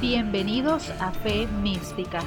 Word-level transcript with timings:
Bienvenidos 0.00 0.88
a 0.98 1.10
Fe 1.10 1.46
Mística, 1.46 2.20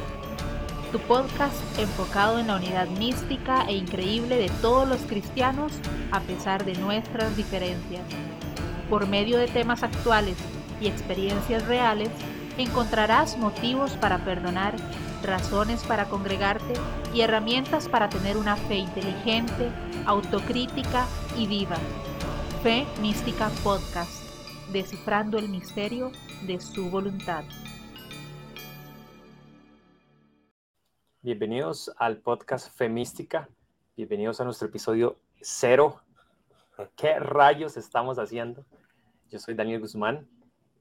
tu 0.92 1.00
podcast 1.00 1.55
enfocado 1.79 2.38
en 2.38 2.46
la 2.46 2.57
unidad 2.57 2.88
mística 2.88 3.65
e 3.67 3.73
increíble 3.73 4.35
de 4.38 4.50
todos 4.61 4.88
los 4.88 5.01
cristianos 5.01 5.74
a 6.12 6.20
pesar 6.20 6.66
de 6.66 6.75
nuestras 6.75 7.36
diferencias. 7.36 8.04
Por 8.91 9.07
medio 9.07 9.39
de 9.39 9.48
temas 9.48 9.82
actuales 9.82 10.38
y 10.80 10.86
experiencias 10.86 11.66
reales, 11.66 12.09
encontrarás 12.59 13.39
motivos 13.39 13.94
para 13.94 14.20
perdonar, 14.20 14.76
razones 15.24 15.82
para 15.82 16.05
congregarte 16.05 16.76
y 17.12 17.21
herramientas 17.21 17.90
para 17.90 18.08
tener 18.08 18.38
una 18.38 18.55
fe 18.55 18.76
inteligente, 18.76 19.71
autocrítica 20.05 21.08
y 21.36 21.48
viva. 21.48 21.78
Fe 22.62 22.86
Mística 23.02 23.50
Podcast, 23.64 24.23
descifrando 24.74 25.38
el 25.38 25.50
misterio 25.50 26.12
de 26.48 26.60
su 26.60 26.89
voluntad. 26.89 27.44
Bienvenidos 31.21 31.93
al 31.97 32.17
podcast 32.17 32.75
Femística. 32.75 33.47
Bienvenidos 33.95 34.41
a 34.41 34.45
nuestro 34.45 34.67
episodio 34.67 35.20
cero. 35.39 36.02
¿Qué 36.97 37.20
rayos 37.20 37.77
estamos 37.77 38.17
haciendo? 38.17 38.66
Yo 39.30 39.38
soy 39.38 39.53
Daniel 39.53 39.80
Guzmán 39.80 40.27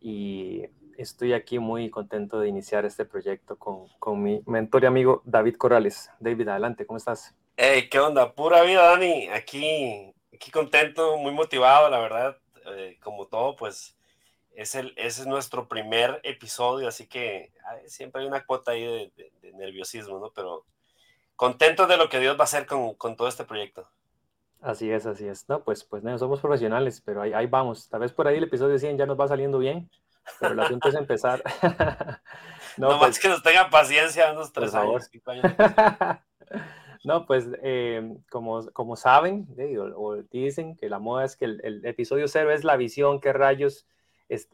y 0.01 0.63
estoy 0.97 1.35
aquí 1.35 1.59
muy 1.59 1.91
contento 1.91 2.41
de 2.41 2.49
iniciar 2.49 2.87
este 2.87 3.05
proyecto 3.05 3.57
con, 3.57 3.89
con 3.99 4.23
mi 4.23 4.43
mentor 4.47 4.85
y 4.85 4.87
amigo 4.87 5.23
David 5.27 5.57
Corrales. 5.57 6.11
David, 6.19 6.49
adelante, 6.49 6.87
¿cómo 6.87 6.97
estás? 6.97 7.37
Hey, 7.57 7.91
¿qué 7.91 8.01
onda? 8.01 8.33
Pura 8.33 8.63
vida, 8.63 8.87
Dani. 8.87 9.29
Aquí, 9.29 10.15
aquí 10.35 10.51
contento, 10.51 11.19
muy 11.19 11.33
motivado, 11.33 11.91
la 11.91 11.99
verdad. 11.99 12.42
Eh, 12.67 12.99
como 13.01 13.27
todo, 13.27 13.57
pues 13.57 13.97
es 14.55 14.75
el, 14.75 14.93
ese 14.97 15.23
es 15.23 15.27
nuestro 15.27 15.69
primer 15.69 16.21
episodio, 16.25 16.89
así 16.89 17.07
que 17.07 17.53
siempre 17.87 18.23
hay 18.23 18.29
una 18.29 18.45
cuota 18.45 18.73
ahí 18.73 19.11
de, 19.17 19.53
nerviosismo, 19.55 20.19
¿no? 20.19 20.31
Pero 20.35 20.65
contento 21.37 21.87
de 21.87 21.97
lo 21.97 22.09
que 22.09 22.21
Dios 22.21 22.37
va 22.37 22.43
a 22.43 22.45
hacer 22.45 22.67
con, 22.67 22.95
con, 22.95 23.17
todo 23.17 23.29
este 23.29 23.45
proyecto. 23.45 23.89
Así 24.61 24.91
es, 24.91 25.07
así 25.07 25.27
es. 25.27 25.49
No, 25.49 25.65
pues, 25.65 25.85
pues 25.85 26.03
no, 26.03 26.17
somos 26.19 26.41
profesionales, 26.41 27.03
pero 27.05 27.23
ahí, 27.23 27.33
ahí, 27.33 27.47
vamos. 27.47 27.89
Tal 27.89 28.01
vez 28.01 28.13
por 28.13 28.29
ahí 28.29 28.37
el 28.37 28.45
episodio 28.45 28.79
100 28.79 28.99
ya 28.99 29.07
nos 29.07 29.19
va 29.19 29.27
saliendo 29.27 29.59
bien, 29.59 29.91
pero 30.39 30.53
el 30.53 30.61
asunto 30.61 30.89
es 30.89 30.95
empezar. 30.95 31.43
no, 32.77 32.89
no 32.91 32.99
pues, 32.99 33.01
más 33.01 33.19
que 33.19 33.29
nos 33.29 33.43
tengan 33.43 33.71
paciencia 33.71 34.33
unos 34.33 34.53
tres 34.53 34.75
años. 34.75 35.11
no, 37.05 37.27
pues 37.27 37.49
eh, 37.63 38.17
como, 38.31 38.71
como 38.73 38.97
saben, 38.97 39.49
o, 39.97 40.17
dicen 40.31 40.77
que 40.77 40.89
la 40.89 40.99
moda 40.99 41.25
es 41.25 41.37
que 41.37 41.47
el, 41.47 41.61
el 41.65 41.85
episodio 41.85 42.29
cero 42.29 42.53
es 42.53 42.65
la 42.65 42.77
visión, 42.77 43.21
qué 43.21 43.33
rayos 43.33 43.87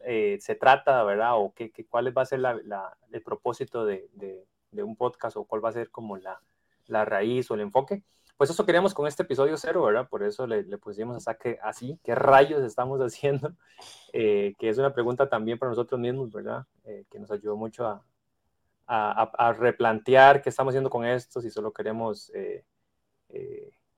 eh, 0.05 0.39
se 0.41 0.55
trata, 0.55 1.03
¿verdad? 1.05 1.35
O 1.37 1.53
qué, 1.55 1.71
qué, 1.71 1.87
cuál 1.87 2.17
va 2.17 2.23
a 2.23 2.27
ser 2.27 2.41
la, 2.41 2.97
el 3.13 3.23
propósito 3.23 3.85
de, 3.85 4.09
de, 4.15 4.83
un 4.83 4.97
podcast 4.97 5.37
o 5.37 5.45
cuál 5.45 5.65
va 5.65 5.71
a 5.71 5.73
ser 5.73 5.91
como 5.91 6.17
la, 6.17 6.41
la, 6.87 7.05
raíz 7.05 7.51
o 7.51 7.55
el 7.55 7.61
enfoque. 7.61 8.03
Pues 8.37 8.51
eso 8.51 8.65
queríamos 8.65 8.95
con 8.95 9.07
este 9.07 9.25
episodio 9.25 9.57
cero, 9.57 9.85
¿verdad? 9.85 10.09
Por 10.09 10.23
eso 10.23 10.47
le, 10.47 10.63
le 10.63 10.79
pusimos 10.79 11.17
a 11.17 11.21
saque 11.21 11.59
así, 11.63 11.99
¿qué 12.05 12.15
rayos 12.15 12.63
estamos 12.63 13.01
haciendo? 13.01 13.55
Eh, 14.13 14.55
que 14.59 14.71
es 14.71 14.79
una 14.79 14.93
pregunta 14.93 15.29
también 15.29 15.59
para 15.59 15.71
nosotros 15.71 16.01
mismos, 16.01 16.33
¿verdad? 16.33 16.65
Eh, 16.85 17.05
que 17.11 17.19
nos 17.19 17.31
ayudó 17.31 17.57
mucho 17.57 17.87
a, 17.87 18.03
a, 18.89 19.53
replantear 19.59 20.43
qué 20.43 20.49
estamos 20.49 20.73
haciendo 20.73 20.91
con 20.91 21.05
esto, 21.05 21.41
si 21.41 21.51
solo 21.51 21.73
queremos 21.73 22.33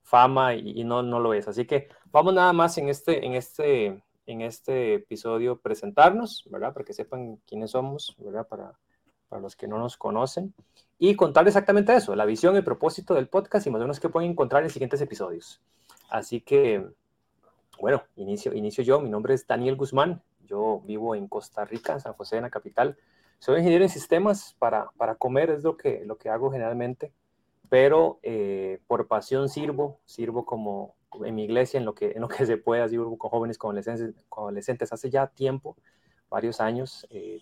fama 0.02 0.55
y, 0.55 0.84
no, 0.84 1.02
no 1.02 1.20
lo 1.20 1.32
es. 1.34 1.47
Así 1.48 1.64
que 1.64 1.88
vamos 2.10 2.34
nada 2.34 2.52
más 2.52 2.77
en 2.78 2.88
este, 2.88 3.24
en 3.24 3.34
este 3.34 4.02
en 4.30 4.42
este 4.42 4.94
episodio 4.94 5.58
presentarnos, 5.58 6.44
¿verdad? 6.50 6.72
Para 6.72 6.84
que 6.84 6.92
sepan 6.92 7.36
quiénes 7.47 7.72
somos, 7.72 8.14
¿verdad? 8.19 8.47
Para, 8.47 8.78
para 9.28 9.42
los 9.42 9.56
que 9.56 9.66
no 9.66 9.78
nos 9.78 9.97
conocen. 9.97 10.55
Y 10.98 11.16
contar 11.16 11.47
exactamente 11.47 11.94
eso, 11.94 12.14
la 12.14 12.27
visión 12.27 12.56
y 12.56 12.62
propósito 12.62 13.14
del 13.14 13.28
podcast 13.28 13.66
y 13.66 13.70
más 13.70 13.80
o 13.80 13.84
menos 13.84 14.00
qué 14.00 14.08
pueden 14.08 14.30
encontrar 14.30 14.62
en 14.62 14.70
siguientes 14.70 15.00
episodios. 15.00 15.60
Así 16.10 16.41
que, 16.42 16.86
bueno, 17.81 18.04
inicio, 18.16 18.53
inicio 18.53 18.84
yo. 18.84 19.00
Mi 19.00 19.10
nombre 19.10 19.34
es 19.34 19.47
Daniel 19.47 19.76
Guzmán. 19.76 20.22
Yo 20.44 20.82
vivo 20.84 21.15
en 21.15 21.26
Costa 21.26 21.65
Rica, 21.65 21.94
en 21.94 22.00
San 22.00 22.12
José, 22.12 22.36
en 22.36 22.42
la 22.42 22.50
capital. 22.50 22.97
Soy 23.41 23.59
ingeniero 23.59 23.84
en 23.84 23.91
sistemas 23.91 24.55
para, 24.59 24.91
para 24.99 25.15
comer, 25.15 25.51
es 25.51 25.65
lo 25.65 25.77
que, 25.77 26.05
lo 26.05 26.19
que 26.19 26.28
hago 26.28 26.53
generalmente. 26.53 27.12
Pero 27.71 28.21
eh, 28.23 28.81
por 28.87 29.06
pasión 29.09 29.49
sirvo, 29.49 29.99
sirvo 30.05 30.45
como, 30.45 30.95
en 31.25 31.34
mi 31.34 31.45
iglesia, 31.45 31.78
en 31.78 31.87
lo 31.87 31.95
que, 31.95 32.12
en 32.12 32.21
lo 32.21 32.28
que 32.28 32.45
se 32.45 32.59
puede, 32.59 32.83
así 32.83 32.97
con 32.97 33.17
jóvenes, 33.17 33.56
con 33.56 33.71
adolescentes, 33.71 34.15
adolescentes 34.31 34.93
hace 34.93 35.09
ya 35.09 35.27
tiempo, 35.27 35.77
varios 36.28 36.61
años. 36.61 37.06
Eh, 37.11 37.41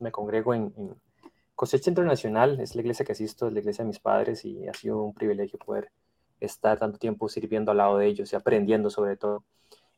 me 0.00 0.12
congrego 0.12 0.54
en, 0.54 0.72
Cosecha 1.54 1.90
Internacional, 1.90 2.60
es 2.60 2.76
la 2.76 2.82
iglesia 2.82 3.04
que 3.04 3.12
asisto, 3.12 3.48
es 3.48 3.52
la 3.52 3.58
iglesia 3.58 3.82
de 3.82 3.88
mis 3.88 3.98
padres 3.98 4.44
y 4.44 4.68
ha 4.68 4.74
sido 4.74 5.02
un 5.02 5.12
privilegio 5.12 5.58
poder 5.58 5.90
estar 6.38 6.78
tanto 6.78 6.98
tiempo 6.98 7.28
sirviendo 7.28 7.72
al 7.72 7.78
lado 7.78 7.98
de 7.98 8.06
ellos 8.06 8.32
y 8.32 8.36
aprendiendo 8.36 8.90
sobre 8.90 9.16
todo. 9.16 9.42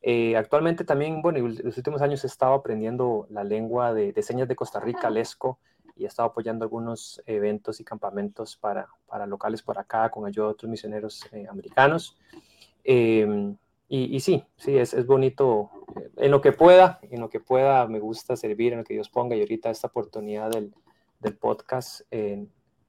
Eh, 0.02 0.36
actualmente 0.36 0.84
también, 0.84 1.20
bueno, 1.20 1.38
en 1.38 1.58
los 1.62 1.76
últimos 1.76 2.00
años 2.00 2.24
he 2.24 2.26
estado 2.26 2.54
aprendiendo 2.54 3.26
la 3.30 3.44
lengua 3.44 3.92
de, 3.92 4.12
de 4.12 4.22
señas 4.22 4.48
de 4.48 4.56
Costa 4.56 4.80
Rica, 4.80 5.10
Lesco, 5.10 5.58
y 6.00 6.04
he 6.04 6.06
estado 6.06 6.30
apoyando 6.30 6.64
algunos 6.64 7.22
eventos 7.26 7.78
y 7.78 7.84
campamentos 7.84 8.56
para, 8.56 8.88
para 9.06 9.26
locales 9.26 9.60
por 9.60 9.78
acá 9.78 10.08
con 10.08 10.24
ayuda 10.24 10.46
de 10.46 10.52
otros 10.52 10.70
misioneros 10.70 11.26
eh, 11.32 11.46
americanos. 11.46 12.16
Em, 12.82 13.54
y, 13.92 14.20
sí, 14.20 14.44
sí, 14.56 14.78
es, 14.78 14.94
es, 14.94 15.04
bonito. 15.04 15.70
Eh, 15.96 16.10
en 16.16 16.30
lo 16.30 16.40
que 16.40 16.52
pueda, 16.52 17.00
en 17.02 17.20
lo 17.20 17.28
que 17.28 17.40
pueda, 17.40 17.86
me 17.86 17.98
gusta 17.98 18.36
servir, 18.36 18.72
en 18.72 18.78
lo 18.78 18.84
que 18.84 18.94
Dios 18.94 19.10
ponga. 19.10 19.36
Y 19.36 19.40
ahorita 19.40 19.68
esta 19.68 19.88
oportunidad 19.88 20.50
del, 20.50 20.72
del 21.18 21.36
podcast, 21.36 22.02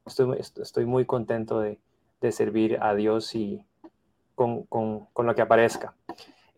estoy, 0.05 0.37
estoy, 0.39 0.85
muy 0.85 1.05
contento 1.05 1.59
de, 1.59 1.79
de, 2.21 2.31
servir 2.31 2.77
a 2.81 2.95
Dios 2.95 3.35
y 3.35 3.65
con, 4.35 4.63
con, 4.67 5.07
con 5.07 5.25
lo 5.25 5.35
que 5.35 5.41
aparezca. 5.41 5.95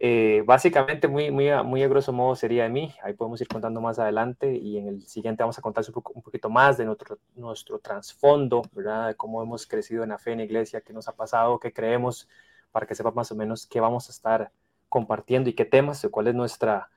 Eh, 0.05 0.43
básicamente, 0.45 1.07
muy, 1.07 1.31
muy, 1.31 1.47
a, 1.47 1.63
muy 1.63 1.81
a 1.81 1.87
grosso 1.87 2.11
modo 2.11 2.35
sería 2.35 2.63
de 2.63 2.69
mí. 2.69 2.93
Ahí 3.03 3.13
podemos 3.13 3.39
ir 3.39 3.47
contando 3.47 3.79
más 3.79 3.99
adelante 3.99 4.53
y 4.53 4.77
en 4.77 4.89
el 4.89 5.07
siguiente 5.07 5.43
vamos 5.43 5.57
a 5.57 5.61
contar 5.61 5.85
un, 5.87 5.93
poco, 5.93 6.11
un 6.11 6.21
poquito 6.21 6.49
más 6.49 6.77
de 6.77 6.83
nuestro, 6.83 7.19
nuestro 7.35 7.79
trasfondo, 7.79 8.63
¿verdad? 8.73 9.07
De 9.07 9.15
cómo 9.15 9.41
hemos 9.41 9.65
crecido 9.65 10.03
en 10.03 10.09
la 10.09 10.17
fe 10.19 10.33
en 10.33 10.39
la 10.39 10.43
iglesia, 10.43 10.81
qué 10.81 10.91
nos 10.91 11.07
ha 11.07 11.13
pasado, 11.13 11.57
qué 11.57 11.71
creemos, 11.71 12.27
para 12.73 12.85
que 12.85 12.95
sepa 12.95 13.11
más 13.11 13.31
o 13.31 13.35
menos 13.35 13.65
qué 13.65 13.79
vamos 13.79 14.09
a 14.09 14.11
estar 14.11 14.51
compartiendo 14.89 15.49
y 15.49 15.53
qué 15.53 15.63
temas, 15.63 16.05
cuál 16.11 16.27
es 16.27 16.35
nuestra, 16.35 16.89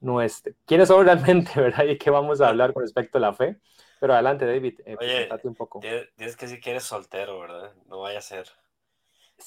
nuestra, 0.00 0.52
quiénes 0.66 0.88
son 0.88 1.02
realmente, 1.06 1.58
¿verdad? 1.58 1.86
Y 1.86 1.96
qué 1.96 2.10
vamos 2.10 2.42
a 2.42 2.48
hablar 2.48 2.74
con 2.74 2.82
respecto 2.82 3.16
a 3.16 3.22
la 3.22 3.32
fe. 3.32 3.56
Pero 4.00 4.12
adelante, 4.12 4.44
David, 4.44 4.80
eh, 4.84 4.98
Oye, 5.00 5.30
un 5.44 5.54
poco. 5.54 5.80
Tienes 5.80 6.36
que 6.36 6.44
decir 6.44 6.60
que 6.60 6.72
eres 6.72 6.84
soltero, 6.84 7.40
¿verdad? 7.40 7.72
No 7.88 8.00
vaya 8.00 8.18
a 8.18 8.22
ser. 8.22 8.50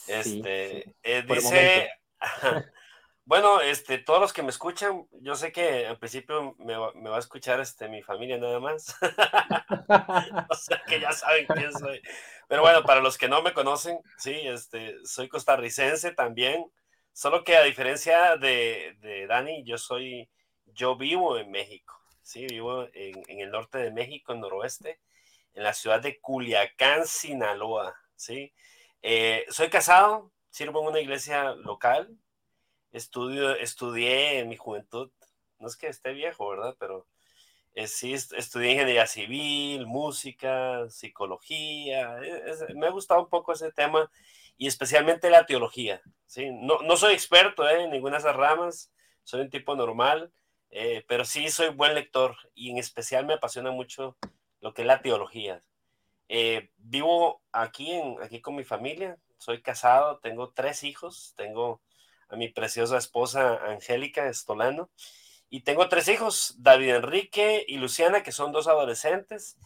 este, 0.08 0.96
eh, 1.04 1.24
dice, 1.28 1.90
bueno, 3.26 3.62
este, 3.62 4.00
todos 4.00 4.20
los 4.20 4.34
que 4.34 4.44
me 4.44 4.50
escuchan, 4.50 5.08
yo 5.22 5.36
sé 5.36 5.52
que 5.54 5.88
al 5.88 5.98
principio 5.98 6.56
me, 6.60 6.76
va 6.76 7.16
a 7.16 7.20
escuchar 7.20 7.62
este, 7.62 7.88
mi 7.88 8.02
familia 8.02 8.38
nada 8.38 8.60
más. 8.60 8.96
o 10.50 10.56
sea 10.56 10.82
que 10.86 11.00
ya 11.00 11.12
saben 11.14 11.46
quién 11.48 11.72
soy. 11.72 12.02
Pero 12.50 12.62
bueno, 12.62 12.84
para 12.84 13.00
los 13.00 13.18
que 13.18 13.30
no 13.30 13.42
me 13.42 13.54
conocen, 13.54 14.00
sí, 14.18 14.34
este, 14.44 14.98
soy 15.06 15.30
costarricense 15.30 16.12
también, 16.12 16.66
solo 17.14 17.44
que 17.46 17.56
a 17.56 17.64
diferencia 17.64 18.36
de, 18.36 18.98
de 19.00 19.26
Dani, 19.28 19.64
yo 19.64 19.78
soy, 19.78 20.30
yo 20.66 20.98
vivo 20.98 21.38
en 21.38 21.50
México, 21.50 21.98
sí, 22.22 22.46
vivo 22.48 22.88
en, 22.94 23.24
en, 23.28 23.40
el 23.40 23.52
norte 23.52 23.78
de 23.78 23.92
México, 23.92 24.34
en 24.34 24.42
noroeste, 24.42 25.00
en 25.54 25.64
la 25.64 25.74
ciudad 25.74 26.02
de 26.02 26.20
Culiacán, 26.20 27.08
Sinaloa, 27.08 27.96
sí. 28.16 28.54
Eh, 29.02 29.46
soy 29.50 29.70
casado, 29.70 30.32
sirvo 30.50 30.82
en 30.82 30.88
una 30.88 31.00
iglesia 31.00 31.56
local, 31.56 32.18
estudio, 32.94 33.56
estudié 33.56 34.40
en 34.40 34.50
mi 34.50 34.56
juventud, 34.56 35.12
no 35.60 35.68
es 35.68 35.76
que 35.76 35.88
esté 35.88 36.14
viejo, 36.14 36.48
¿verdad? 36.50 36.76
Pero 36.80 37.08
eh, 37.76 37.88
sí, 37.88 38.14
estudié 38.14 38.74
ingeniería 38.74 39.08
civil, 39.08 39.88
música, 39.88 40.88
psicología. 40.90 42.20
E, 42.22 42.74
me 42.76 42.88
ha 42.88 42.92
gustado 42.92 43.22
un 43.22 43.30
poco 43.30 43.54
ese 43.54 43.72
tema 43.72 44.10
y 44.58 44.68
especialmente 44.68 45.30
la 45.32 45.46
teología. 45.46 46.02
¿sí? 46.28 46.52
No, 46.52 46.80
no 46.84 46.96
soy 46.98 47.14
experto 47.14 47.68
¿eh? 47.68 47.84
en 47.84 47.92
ninguna 47.92 48.18
de 48.18 48.20
esas 48.20 48.36
ramas, 48.36 48.92
soy 49.24 49.42
un 49.42 49.50
tipo 49.50 49.76
normal, 49.76 50.32
eh, 50.70 51.04
pero 51.08 51.26
sí 51.26 51.50
soy 51.50 51.70
buen 51.70 51.96
lector 51.96 52.36
y 52.54 52.72
en 52.72 52.78
especial 52.78 53.26
me 53.26 53.34
apasiona 53.34 53.72
mucho 53.72 54.18
lo 54.62 54.74
que 54.74 54.84
es 54.84 54.88
la 54.88 55.02
teología. 55.02 55.64
vivo 56.78 57.42
aquí, 57.52 57.92
en, 57.92 58.22
aquí 58.22 58.40
con 58.40 58.56
mi 58.56 58.64
familia, 58.64 59.18
soy 59.38 59.62
casado, 59.62 60.20
tengo 60.20 60.52
tres 60.52 60.84
hijos, 60.84 61.34
tengo 61.36 61.82
a 62.30 62.36
mi 62.36 62.50
preciosa 62.50 62.98
esposa 62.98 63.60
Angélica 63.66 64.28
Estolano 64.28 64.90
y 65.50 65.62
tengo 65.62 65.88
tres 65.88 66.08
hijos, 66.08 66.56
David 66.58 66.96
Enrique 66.96 67.64
y 67.68 67.78
Luciana, 67.78 68.24
que 68.24 68.32
son 68.32 68.52
dos 68.52 68.68
adolescentes, 68.68 69.58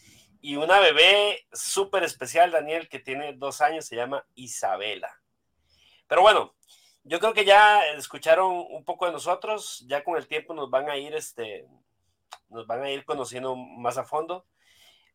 y 0.41 0.57
una 0.57 0.79
bebé 0.79 1.47
súper 1.53 2.03
especial, 2.03 2.51
Daniel, 2.51 2.89
que 2.89 2.99
tiene 2.99 3.31
dos 3.33 3.61
años, 3.61 3.85
se 3.85 3.95
llama 3.95 4.27
Isabela. 4.35 5.21
Pero 6.07 6.21
bueno, 6.21 6.55
yo 7.03 7.19
creo 7.21 7.33
que 7.33 7.45
ya 7.45 7.85
escucharon 7.93 8.65
un 8.69 8.83
poco 8.83 9.05
de 9.05 9.13
nosotros, 9.13 9.85
ya 9.87 10.03
con 10.03 10.17
el 10.17 10.27
tiempo 10.27 10.53
nos 10.53 10.69
van 10.69 10.89
a 10.89 10.97
ir 10.97 11.15
este, 11.15 11.65
nos 12.49 12.67
van 12.67 12.83
a 12.83 12.91
ir 12.91 13.05
conociendo 13.05 13.55
más 13.55 13.97
a 13.97 14.03
fondo. 14.03 14.45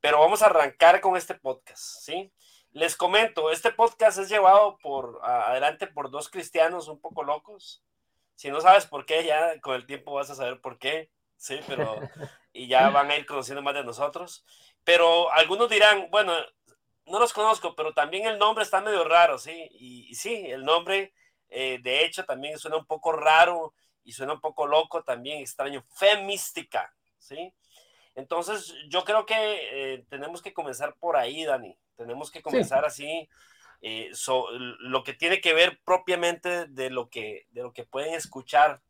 Pero 0.00 0.20
vamos 0.20 0.42
a 0.42 0.46
arrancar 0.46 1.02
con 1.02 1.16
este 1.16 1.34
podcast, 1.34 2.00
¿sí? 2.00 2.32
Les 2.72 2.96
comento, 2.96 3.50
este 3.50 3.70
podcast 3.70 4.18
es 4.18 4.30
llevado 4.30 4.78
por 4.78 5.20
adelante 5.22 5.86
por 5.86 6.10
dos 6.10 6.30
cristianos 6.30 6.88
un 6.88 6.98
poco 6.98 7.22
locos. 7.22 7.82
Si 8.34 8.50
no 8.50 8.62
sabes 8.62 8.86
por 8.86 9.04
qué, 9.04 9.24
ya 9.24 9.60
con 9.60 9.74
el 9.74 9.84
tiempo 9.84 10.14
vas 10.14 10.30
a 10.30 10.34
saber 10.34 10.58
por 10.58 10.78
qué, 10.78 11.10
sí, 11.36 11.60
pero 11.66 12.00
y 12.54 12.68
ya 12.68 12.88
van 12.88 13.10
a 13.10 13.16
ir 13.16 13.26
conociendo 13.26 13.60
más 13.60 13.74
de 13.74 13.84
nosotros. 13.84 14.46
Pero 14.84 15.30
algunos 15.32 15.68
dirán, 15.68 16.08
bueno, 16.10 16.32
no 17.04 17.20
los 17.20 17.34
conozco, 17.34 17.74
pero 17.74 17.92
también 17.92 18.26
el 18.26 18.38
nombre 18.38 18.64
está 18.64 18.80
medio 18.80 19.04
raro, 19.04 19.36
sí, 19.36 19.68
y, 19.72 20.14
sí, 20.14 20.46
el 20.46 20.64
nombre 20.64 21.12
eh, 21.50 21.78
de 21.82 22.06
hecho 22.06 22.24
también 22.24 22.58
suena 22.58 22.78
un 22.78 22.86
poco 22.86 23.12
raro 23.12 23.74
y 24.02 24.12
suena 24.12 24.32
un 24.32 24.40
poco 24.40 24.66
loco, 24.66 25.04
también 25.04 25.40
extraño, 25.40 25.84
fe 25.94 26.22
mística, 26.22 26.90
sí. 27.18 27.52
Entonces, 28.14 28.74
yo 28.88 29.04
creo 29.04 29.24
que 29.24 29.34
eh, 29.36 30.04
tenemos 30.08 30.42
que 30.42 30.52
comenzar 30.52 30.96
por 30.98 31.16
ahí, 31.16 31.44
Dani. 31.44 31.76
Tenemos 31.96 32.30
que 32.30 32.42
comenzar 32.42 32.84
así, 32.84 33.28
eh, 33.80 34.10
lo 34.80 35.02
que 35.02 35.14
tiene 35.14 35.40
que 35.40 35.54
ver 35.54 35.80
propiamente 35.84 36.66
de 36.66 36.90
lo 36.90 37.08
que, 37.08 37.46
de 37.50 37.62
lo 37.62 37.72
que 37.72 37.84
pueden 37.84 38.14
escuchar 38.14 38.82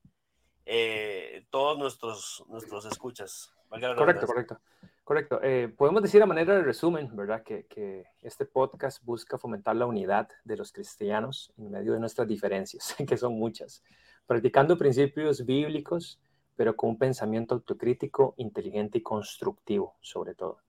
eh, 0.66 1.46
todos 1.50 1.78
nuestros, 1.78 2.44
nuestros 2.48 2.84
escuchas. 2.86 3.52
Correcto, 3.68 4.26
correcto. 4.26 4.60
Correcto. 5.04 5.40
podemos 5.76 6.00
decir 6.00 6.22
a 6.22 6.26
manera 6.26 6.54
de 6.54 6.62
resumen, 6.62 7.14
¿verdad? 7.16 7.42
Que, 7.42 7.66
que, 7.66 8.04
este 8.22 8.46
podcast 8.46 9.02
busca 9.04 9.36
fomentar 9.36 9.74
la 9.74 9.86
unidad 9.86 10.28
de 10.44 10.56
los 10.56 10.72
cristianos 10.72 11.52
en 11.58 11.72
medio 11.72 11.92
de 11.92 11.98
nuestras 11.98 12.28
diferencias, 12.28 12.94
que 13.08 13.16
son 13.16 13.34
muchas, 13.34 13.82
practicando 14.26 14.78
principios 14.78 15.44
bíblicos 15.44 16.20
pero 16.62 16.76
con 16.76 16.90
un 16.90 16.96
pensamiento 16.96 17.56
autocrítico, 17.56 18.34
inteligente 18.36 18.98
y 18.98 19.02
constructivo, 19.02 19.96
sobre 20.00 20.36
todo. 20.36 20.60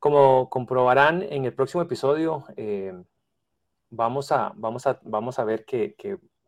Como 0.00 0.50
comprobarán 0.50 1.22
en 1.22 1.44
el 1.44 1.54
próximo 1.54 1.80
episodio, 1.80 2.44
eh, 2.56 2.92
vamos, 3.88 4.32
a, 4.32 4.52
vamos, 4.56 4.88
a, 4.88 4.98
vamos 5.04 5.38
a 5.38 5.44
ver 5.44 5.64
que, 5.64 5.94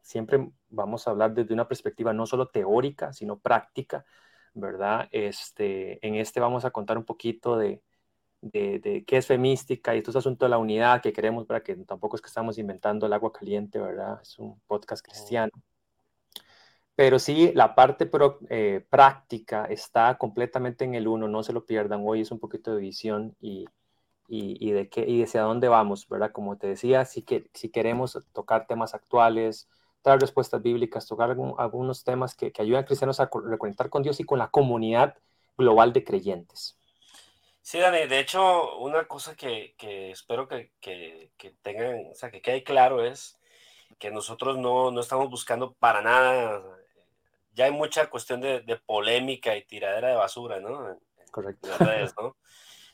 siempre 0.02 0.50
vamos 0.70 1.06
a 1.06 1.12
hablar 1.12 1.32
desde 1.34 1.54
una 1.54 1.69
perspectiva 1.69 2.12
no 2.12 2.26
solo 2.26 2.48
teórica, 2.48 3.12
sino 3.12 3.38
práctica, 3.38 4.04
¿verdad? 4.54 5.08
Este, 5.12 6.04
en 6.04 6.16
este 6.16 6.40
vamos 6.40 6.64
a 6.64 6.72
contar 6.72 6.98
un 6.98 7.04
poquito 7.04 7.56
de, 7.56 7.84
de, 8.40 9.04
qué 9.06 9.19
es 9.19 9.26
femística 9.28 9.94
y 9.94 9.98
estos 9.98 10.16
asuntos 10.16 10.46
de 10.46 10.50
la 10.50 10.58
unidad 10.58 11.00
que 11.00 11.12
queremos, 11.12 11.46
para 11.46 11.62
que 11.62 11.76
tampoco 11.76 12.16
es 12.16 12.22
que 12.22 12.26
estamos 12.26 12.58
inventando 12.58 13.06
el 13.06 13.12
agua 13.12 13.32
caliente, 13.32 13.78
¿verdad? 13.78 14.19
Es 14.20 14.37
un 14.40 14.58
podcast 14.66 15.04
cristiano 15.04 15.52
pero 17.00 17.19
sí 17.19 17.50
la 17.55 17.75
parte 17.75 18.11
eh, 18.50 18.85
práctica 18.91 19.64
está 19.64 20.19
completamente 20.19 20.85
en 20.85 20.94
el 20.94 21.08
uno, 21.08 21.29
no 21.29 21.43
se 21.43 21.55
lo 21.55 21.64
pierdan. 21.64 22.02
Hoy 22.05 22.20
es 22.20 22.31
un 22.31 22.38
poquito 22.38 22.75
de 22.75 22.82
visión 22.82 23.35
y, 23.41 23.64
y, 24.29 24.70
de 24.70 24.91
qué 24.91 25.08
y 25.08 25.23
hacia 25.23 25.41
dónde 25.41 25.69
vamos, 25.69 26.06
¿verdad? 26.11 26.31
Como 26.31 26.58
te 26.58 26.67
decía, 26.67 27.06
si, 27.06 27.23
que, 27.23 27.49
si 27.55 27.70
queremos 27.70 28.19
tocar 28.35 28.67
temas 28.67 28.93
actuales, 28.93 29.67
dar 30.05 30.20
respuestas 30.20 30.61
bíblicas, 30.61 31.06
tocar 31.06 31.35
algunos 31.56 32.05
temas 32.05 32.35
que, 32.35 32.52
que 32.52 32.61
ayuden 32.61 32.82
a 32.82 32.85
cristianos 32.85 33.19
a 33.19 33.31
reconectar 33.47 33.88
con 33.88 34.02
Dios 34.02 34.20
y 34.20 34.25
con 34.25 34.38
la 34.38 34.50
comunidad 34.50 35.17
global 35.56 35.94
de 35.94 36.05
creyentes. 36.05 36.76
Sí, 37.62 37.79
Dani, 37.79 38.08
de 38.08 38.19
hecho, 38.19 38.76
una 38.76 39.08
cosa 39.08 39.35
que, 39.35 39.75
que 39.79 40.11
espero 40.11 40.47
que, 40.49 40.73
que, 40.82 41.31
tengan, 41.62 42.11
o 42.12 42.14
sea, 42.14 42.31
que 42.31 42.43
quede 42.43 42.62
claro 42.62 43.02
es 43.02 43.38
que 43.99 44.11
nosotros 44.11 44.58
no, 44.58 44.91
no 44.91 45.00
estamos 45.00 45.31
buscando 45.31 45.73
para 45.73 46.02
nada 46.02 46.62
ya 47.52 47.67
hay 47.67 47.73
mucha 47.73 48.08
cuestión 48.08 48.41
de, 48.41 48.81
polémica 48.87 49.56
y 49.56 49.64
tiradera 49.64 50.08
de 50.08 50.14
basura, 50.14 50.61
¿no? 50.61 50.99
Correcto. 51.31 51.69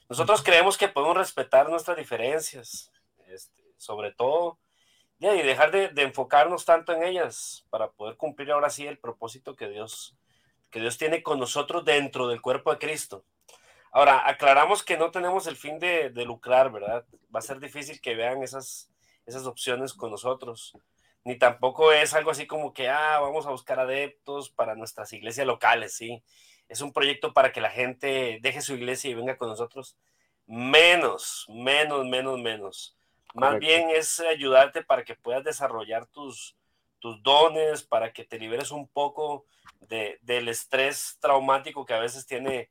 Nosotros 0.08 0.42
creemos 0.42 0.78
que 0.78 0.88
podemos 0.88 1.16
respetar 1.16 1.68
nuestras 1.68 1.96
diferencias, 1.96 2.92
este, 3.26 3.62
sobre 3.76 4.12
todo, 4.12 4.58
y 5.18 5.26
dejar 5.26 5.70
de, 5.70 6.02
enfocarnos 6.02 6.64
tanto 6.64 6.92
en 6.92 7.02
ellas 7.02 7.66
para 7.70 7.90
poder 7.90 8.16
cumplir 8.16 8.52
ahora 8.52 8.70
sí 8.70 8.86
el 8.86 8.98
propósito 8.98 9.56
que 9.56 9.68
Dios, 9.68 10.16
que 10.70 10.80
Dios 10.80 10.98
tiene 10.98 11.22
con 11.22 11.40
nosotros 11.40 11.84
dentro 11.84 12.28
del 12.28 12.40
cuerpo 12.40 12.70
de 12.70 12.78
Cristo. 12.78 13.24
Ahora, 13.90 14.28
aclaramos 14.28 14.82
que 14.82 14.98
no 14.98 15.10
tenemos 15.10 15.46
el 15.46 15.56
fin 15.56 15.78
de, 15.78 16.10
de 16.10 16.24
lucrar, 16.24 16.70
¿verdad? 16.70 17.04
Va 17.34 17.38
a 17.40 17.42
ser 17.42 17.58
difícil 17.58 18.00
que 18.00 18.14
vean 18.14 18.42
esas, 18.42 18.90
esas 19.24 19.46
opciones 19.46 19.94
con 19.94 20.10
nosotros 20.10 20.74
ni 21.26 21.36
tampoco 21.36 21.90
es 21.90 22.14
algo 22.14 22.30
así 22.30 22.46
como 22.46 22.72
que, 22.72 22.88
ah, 22.88 23.18
vamos 23.18 23.46
a 23.46 23.50
buscar 23.50 23.80
adeptos 23.80 24.48
para 24.48 24.76
nuestras 24.76 25.12
iglesias 25.12 25.44
locales, 25.44 25.92
¿sí? 25.92 26.22
Es 26.68 26.82
un 26.82 26.92
proyecto 26.92 27.32
para 27.32 27.50
que 27.50 27.60
la 27.60 27.68
gente 27.68 28.38
deje 28.42 28.60
su 28.60 28.74
iglesia 28.74 29.10
y 29.10 29.14
venga 29.14 29.36
con 29.36 29.48
nosotros. 29.48 29.98
Menos, 30.46 31.44
menos, 31.48 32.06
menos, 32.06 32.38
menos. 32.38 32.96
Más 33.34 33.58
bien 33.58 33.90
es 33.90 34.20
ayudarte 34.20 34.84
para 34.84 35.02
que 35.02 35.16
puedas 35.16 35.42
desarrollar 35.42 36.06
tus, 36.06 36.56
tus 37.00 37.20
dones, 37.24 37.82
para 37.82 38.12
que 38.12 38.24
te 38.24 38.38
liberes 38.38 38.70
un 38.70 38.86
poco 38.86 39.46
de, 39.80 40.20
del 40.22 40.46
estrés 40.48 41.18
traumático 41.20 41.84
que 41.84 41.94
a 41.94 41.98
veces 41.98 42.24
tiene, 42.28 42.70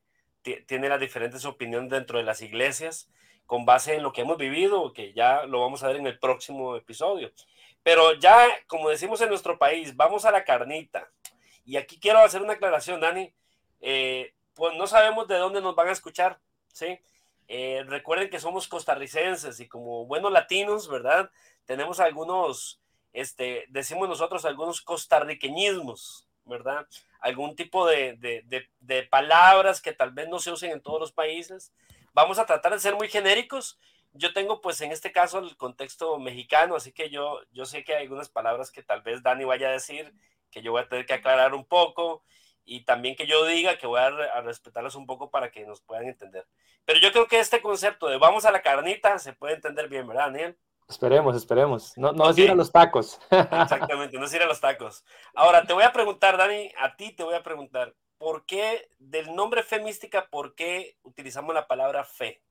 tiene 0.65 0.87
las 0.87 1.01
diferentes 1.01 1.43
opiniones 1.43 1.89
dentro 1.89 2.19
de 2.19 2.23
las 2.23 2.41
iglesias, 2.41 3.09
con 3.45 3.65
base 3.65 3.95
en 3.95 4.03
lo 4.03 4.13
que 4.13 4.21
hemos 4.21 4.37
vivido, 4.37 4.93
que 4.93 5.11
ya 5.11 5.43
lo 5.43 5.59
vamos 5.59 5.83
a 5.83 5.87
ver 5.87 5.97
en 5.97 6.07
el 6.07 6.19
próximo 6.19 6.77
episodio. 6.77 7.33
Pero 7.85 8.15
ya, 8.15 8.47
como 8.65 8.89
decimos 8.89 9.21
en 9.21 9.29
nuestro 9.29 9.59
país, 9.59 9.95
vamos 9.95 10.25
a 10.25 10.31
la 10.31 10.43
carnita. 10.43 11.07
Y 11.65 11.77
aquí 11.77 11.99
quiero 11.99 12.17
hacer 12.17 12.41
una 12.41 12.53
aclaración, 12.53 12.99
Dani. 12.99 13.31
Eh, 13.79 14.33
pues 14.55 14.75
no 14.75 14.87
sabemos 14.87 15.27
de 15.27 15.37
dónde 15.37 15.61
nos 15.61 15.75
van 15.75 15.89
a 15.89 15.91
escuchar, 15.91 16.39
¿sí? 16.73 16.99
Eh, 17.47 17.83
recuerden 17.85 18.31
que 18.31 18.39
somos 18.39 18.67
costarricenses 18.67 19.59
y 19.59 19.67
como 19.67 20.07
buenos 20.07 20.31
latinos, 20.31 20.89
¿verdad? 20.89 21.29
Tenemos 21.65 21.99
algunos, 21.99 22.81
este, 23.13 23.65
decimos 23.69 24.09
nosotros 24.09 24.45
algunos 24.45 24.81
costarriqueñismos, 24.81 26.27
¿verdad? 26.45 26.87
Algún 27.19 27.55
tipo 27.55 27.85
de, 27.85 28.13
de, 28.17 28.67
de 28.79 29.03
palabras 29.03 29.79
que 29.79 29.93
tal 29.93 30.09
vez 30.09 30.27
no 30.27 30.39
se 30.39 30.49
usen 30.49 30.71
en 30.71 30.81
todos 30.81 30.99
los 30.99 31.11
países. 31.11 31.71
Vamos 32.13 32.39
a 32.39 32.47
tratar 32.47 32.73
de 32.73 32.79
ser 32.79 32.95
muy 32.95 33.09
genéricos 33.09 33.77
yo 34.15 34.33
tengo 34.33 34.61
pues 34.61 34.81
en 34.81 34.91
este 34.91 35.11
caso 35.11 35.39
el 35.39 35.55
contexto 35.57 36.17
mexicano, 36.19 36.75
así 36.75 36.91
que 36.91 37.09
yo, 37.09 37.39
yo 37.51 37.65
sé 37.65 37.83
que 37.83 37.95
hay 37.95 38.03
algunas 38.03 38.29
palabras 38.29 38.71
que 38.71 38.83
tal 38.83 39.01
vez 39.01 39.21
Dani 39.21 39.43
vaya 39.43 39.67
a 39.67 39.73
decir, 39.73 40.13
que 40.49 40.61
yo 40.61 40.71
voy 40.71 40.81
a 40.81 40.87
tener 40.87 41.05
que 41.05 41.13
aclarar 41.13 41.53
un 41.53 41.65
poco 41.65 42.23
y 42.63 42.85
también 42.85 43.15
que 43.15 43.27
yo 43.27 43.45
diga 43.45 43.77
que 43.77 43.87
voy 43.87 43.99
a, 43.99 44.07
a 44.07 44.41
respetarlas 44.41 44.95
un 44.95 45.05
poco 45.05 45.29
para 45.29 45.51
que 45.51 45.65
nos 45.65 45.81
puedan 45.81 46.07
entender. 46.07 46.47
Pero 46.85 46.99
yo 46.99 47.11
creo 47.11 47.27
que 47.27 47.39
este 47.39 47.61
concepto 47.61 48.07
de 48.07 48.17
vamos 48.17 48.45
a 48.45 48.51
la 48.51 48.61
carnita 48.61 49.19
se 49.19 49.33
puede 49.33 49.55
entender 49.55 49.89
bien, 49.89 50.07
¿verdad, 50.07 50.27
Daniel? 50.27 50.57
Esperemos, 50.87 51.35
esperemos. 51.35 51.97
No, 51.97 52.11
no 52.11 52.29
es 52.29 52.37
ir 52.37 52.51
a 52.51 52.55
los 52.55 52.71
tacos. 52.71 53.19
Exactamente, 53.31 54.17
no 54.17 54.25
es 54.25 54.33
ir 54.33 54.43
a 54.43 54.47
los 54.47 54.61
tacos. 54.61 55.03
Ahora, 55.33 55.65
te 55.65 55.73
voy 55.73 55.83
a 55.83 55.91
preguntar, 55.91 56.37
Dani, 56.37 56.71
a 56.77 56.95
ti 56.95 57.11
te 57.11 57.23
voy 57.23 57.33
a 57.33 57.43
preguntar, 57.43 57.95
¿por 58.17 58.45
qué 58.45 58.89
del 58.99 59.35
nombre 59.35 59.63
fe 59.63 59.79
mística, 59.79 60.27
por 60.29 60.53
qué 60.53 60.97
utilizamos 61.01 61.55
la 61.55 61.67
palabra 61.67 62.03
fe? 62.03 62.43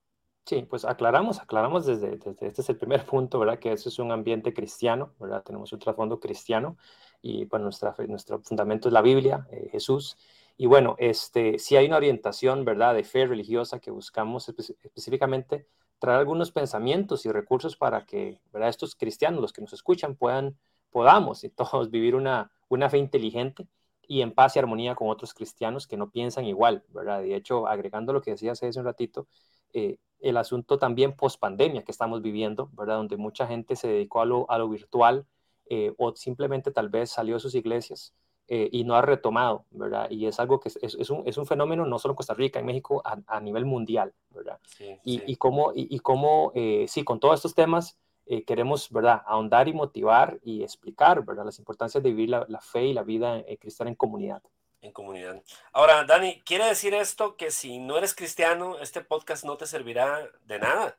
Sí, 0.46 0.62
pues 0.68 0.84
aclaramos, 0.84 1.40
aclaramos 1.40 1.86
desde, 1.86 2.18
desde, 2.18 2.46
este 2.46 2.60
es 2.60 2.68
el 2.68 2.76
primer 2.76 3.06
punto, 3.06 3.38
¿verdad? 3.38 3.58
Que 3.58 3.72
eso 3.72 3.88
es 3.88 3.98
un 3.98 4.12
ambiente 4.12 4.52
cristiano, 4.52 5.14
¿verdad? 5.18 5.42
Tenemos 5.42 5.72
un 5.72 5.78
trasfondo 5.78 6.20
cristiano 6.20 6.76
y 7.22 7.46
bueno, 7.46 7.64
nuestra, 7.64 7.94
nuestro 8.08 8.40
fundamento 8.42 8.88
es 8.88 8.92
la 8.92 9.00
Biblia, 9.00 9.46
eh, 9.50 9.68
Jesús. 9.72 10.18
Y 10.58 10.66
bueno, 10.66 10.96
este, 10.98 11.58
sí 11.58 11.76
hay 11.76 11.86
una 11.86 11.96
orientación, 11.96 12.64
¿verdad? 12.64 12.94
De 12.94 13.04
fe 13.04 13.26
religiosa 13.26 13.80
que 13.80 13.90
buscamos 13.90 14.48
específicamente 14.50 15.66
traer 15.98 16.18
algunos 16.18 16.52
pensamientos 16.52 17.24
y 17.24 17.32
recursos 17.32 17.76
para 17.76 18.04
que, 18.04 18.38
¿verdad? 18.52 18.68
Estos 18.68 18.94
cristianos, 18.96 19.40
los 19.40 19.52
que 19.54 19.62
nos 19.62 19.72
escuchan, 19.72 20.14
puedan, 20.14 20.58
podamos 20.90 21.42
y 21.44 21.48
todos 21.48 21.90
vivir 21.90 22.14
una, 22.14 22.50
una 22.68 22.90
fe 22.90 22.98
inteligente 22.98 23.66
y 24.06 24.20
en 24.20 24.32
paz 24.32 24.56
y 24.56 24.58
armonía 24.58 24.94
con 24.94 25.08
otros 25.08 25.32
cristianos 25.32 25.86
que 25.86 25.96
no 25.96 26.10
piensan 26.10 26.44
igual, 26.44 26.84
¿verdad? 26.88 27.20
De 27.22 27.34
hecho, 27.34 27.66
agregando 27.66 28.12
lo 28.12 28.20
que 28.20 28.32
decías 28.32 28.62
hace 28.62 28.78
un 28.78 28.84
ratito, 28.84 29.26
eh, 29.74 29.98
el 30.20 30.38
asunto 30.38 30.78
también 30.78 31.14
post 31.14 31.38
pandemia 31.38 31.82
que 31.82 31.90
estamos 31.90 32.22
viviendo, 32.22 32.70
¿verdad? 32.72 32.96
Donde 32.96 33.18
mucha 33.18 33.46
gente 33.46 33.76
se 33.76 33.88
dedicó 33.88 34.22
a 34.22 34.24
lo, 34.24 34.50
a 34.50 34.56
lo 34.56 34.70
virtual 34.70 35.26
eh, 35.66 35.92
o 35.98 36.14
simplemente 36.16 36.70
tal 36.70 36.88
vez 36.88 37.10
salió 37.10 37.34
de 37.34 37.40
sus 37.40 37.54
iglesias 37.54 38.14
eh, 38.48 38.70
y 38.72 38.84
no 38.84 38.94
ha 38.94 39.02
retomado, 39.02 39.66
¿verdad? 39.70 40.08
Y 40.10 40.26
es 40.26 40.40
algo 40.40 40.60
que 40.60 40.68
es, 40.68 40.78
es, 40.80 41.10
un, 41.10 41.24
es 41.26 41.36
un, 41.36 41.44
fenómeno 41.44 41.84
no 41.84 41.98
solo 41.98 42.12
en 42.12 42.16
Costa 42.16 42.32
Rica, 42.32 42.58
en 42.58 42.66
México, 42.66 43.02
a, 43.04 43.18
a 43.26 43.40
nivel 43.40 43.66
mundial, 43.66 44.14
¿verdad? 44.30 44.58
Sí, 44.66 44.98
y, 45.04 45.18
sí. 45.18 45.24
y, 45.26 45.36
cómo, 45.36 45.72
y, 45.74 45.94
y 45.94 45.98
cómo 45.98 46.52
sí, 46.86 47.04
con 47.04 47.20
todos 47.20 47.34
estos 47.34 47.54
temas 47.54 47.98
queremos, 48.46 48.90
¿verdad? 48.90 49.20
Ahondar 49.26 49.68
y 49.68 49.74
motivar 49.74 50.38
y 50.42 50.62
explicar, 50.62 51.22
¿verdad? 51.24 51.44
Las 51.44 51.58
importancias 51.58 52.02
de 52.02 52.10
vivir 52.10 52.30
la, 52.30 52.46
la 52.48 52.60
fe 52.60 52.86
y 52.86 52.94
la 52.94 53.02
vida 53.02 53.44
cristiana 53.58 53.90
en 53.90 53.96
comunidad 53.96 54.42
en 54.84 54.92
comunidad. 54.92 55.42
Ahora, 55.72 56.04
Dani, 56.04 56.42
¿quiere 56.42 56.66
decir 56.66 56.94
esto 56.94 57.36
que 57.36 57.50
si 57.50 57.78
no 57.78 57.96
eres 57.96 58.14
cristiano, 58.14 58.78
este 58.78 59.00
podcast 59.00 59.44
no 59.44 59.56
te 59.56 59.66
servirá 59.66 60.28
de 60.44 60.58
nada? 60.58 60.96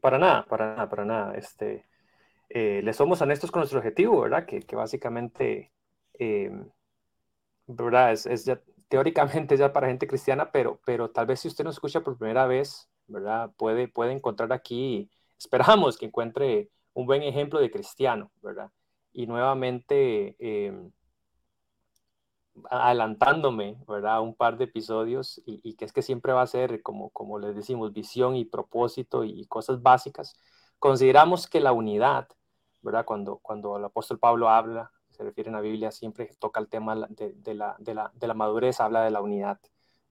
Para 0.00 0.18
nada, 0.18 0.44
para 0.44 0.74
nada, 0.74 0.88
para 0.88 1.04
nada. 1.04 1.34
Este, 1.34 1.86
eh, 2.50 2.82
le 2.84 2.92
somos 2.92 3.20
honestos 3.22 3.50
con 3.50 3.60
nuestro 3.60 3.78
objetivo, 3.78 4.20
¿verdad? 4.20 4.44
Que, 4.44 4.60
que 4.60 4.76
básicamente, 4.76 5.72
eh, 6.18 6.50
¿verdad? 7.66 8.12
Es, 8.12 8.26
es 8.26 8.44
ya, 8.44 8.60
teóricamente 8.88 9.56
ya 9.56 9.72
para 9.72 9.88
gente 9.88 10.06
cristiana, 10.06 10.52
pero, 10.52 10.78
pero 10.84 11.10
tal 11.10 11.26
vez 11.26 11.40
si 11.40 11.48
usted 11.48 11.64
nos 11.64 11.76
escucha 11.76 12.02
por 12.02 12.18
primera 12.18 12.46
vez, 12.46 12.88
¿verdad? 13.06 13.50
Puede, 13.56 13.88
puede 13.88 14.12
encontrar 14.12 14.52
aquí, 14.52 15.10
esperamos 15.38 15.96
que 15.96 16.06
encuentre 16.06 16.70
un 16.92 17.06
buen 17.06 17.22
ejemplo 17.22 17.60
de 17.60 17.70
cristiano, 17.70 18.30
¿verdad? 18.42 18.70
Y 19.12 19.26
nuevamente, 19.26 20.36
em, 20.38 20.90
adelantándome, 22.70 23.78
¿verdad? 23.88 24.20
Un 24.22 24.34
par 24.34 24.56
de 24.56 24.64
episodios 24.64 25.40
y, 25.46 25.74
que 25.74 25.84
es 25.84 25.92
que 25.92 26.02
siempre 26.02 26.32
va 26.32 26.42
a 26.42 26.46
ser, 26.46 26.82
como, 26.82 27.10
como 27.10 27.38
les 27.38 27.54
decimos, 27.54 27.92
visión 27.92 28.36
y 28.36 28.44
propósito 28.44 29.24
y 29.24 29.46
cosas 29.46 29.82
básicas. 29.82 30.34
Consideramos 30.78 31.46
que 31.48 31.60
la 31.60 31.72
unidad, 31.72 32.28
¿verdad? 32.82 33.04
Cuando, 33.04 33.38
cuando 33.38 33.76
el 33.76 33.84
apóstol 33.84 34.18
Pablo 34.18 34.48
habla, 34.48 34.92
se 35.10 35.22
refiere 35.22 35.48
en 35.48 35.54
la 35.56 35.60
Biblia, 35.60 35.90
siempre 35.90 36.30
toca 36.38 36.60
el 36.60 36.68
tema 36.68 36.94
de, 36.94 37.00
la, 37.54 37.76
de, 37.78 37.94
la, 37.94 38.12
de 38.14 38.26
la 38.26 38.34
madurez, 38.34 38.80
habla 38.80 39.02
de 39.02 39.10
la 39.10 39.20
unidad, 39.20 39.60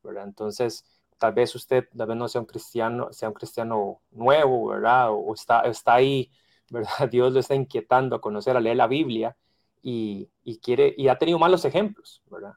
¿verdad? 0.04 0.24
Entonces, 0.26 0.86
tal 1.18 1.34
vez 1.34 1.56
usted 1.56 1.88
tal 1.96 2.08
vez 2.08 2.18
no 2.18 2.28
sea 2.28 2.42
un 2.42 2.48
cristiano, 2.48 3.12
sea 3.14 3.30
un 3.30 3.36
cristiano 3.36 4.02
nuevo, 4.12 4.68
¿verdad? 4.68 5.10
O 5.12 5.34
está, 5.34 5.62
está 5.62 5.96
ahí, 5.96 6.32
¿verdad? 6.70 6.90
Dios 7.12 7.34
lo 7.34 7.40
está 7.40 7.56
inquietando 7.56 8.16
a 8.16 8.22
conocer, 8.22 8.58
a 8.58 8.62
leer 8.62 8.78
la 8.78 8.88
Biblia 8.88 9.36
y, 9.84 10.32
y 10.44 10.60
quiere, 10.60 10.96
y 10.98 11.10
ha 11.10 11.20
tenido 11.20 11.38
malos 11.38 11.66
ejemplos, 11.66 12.24
¿verdad? 12.32 12.54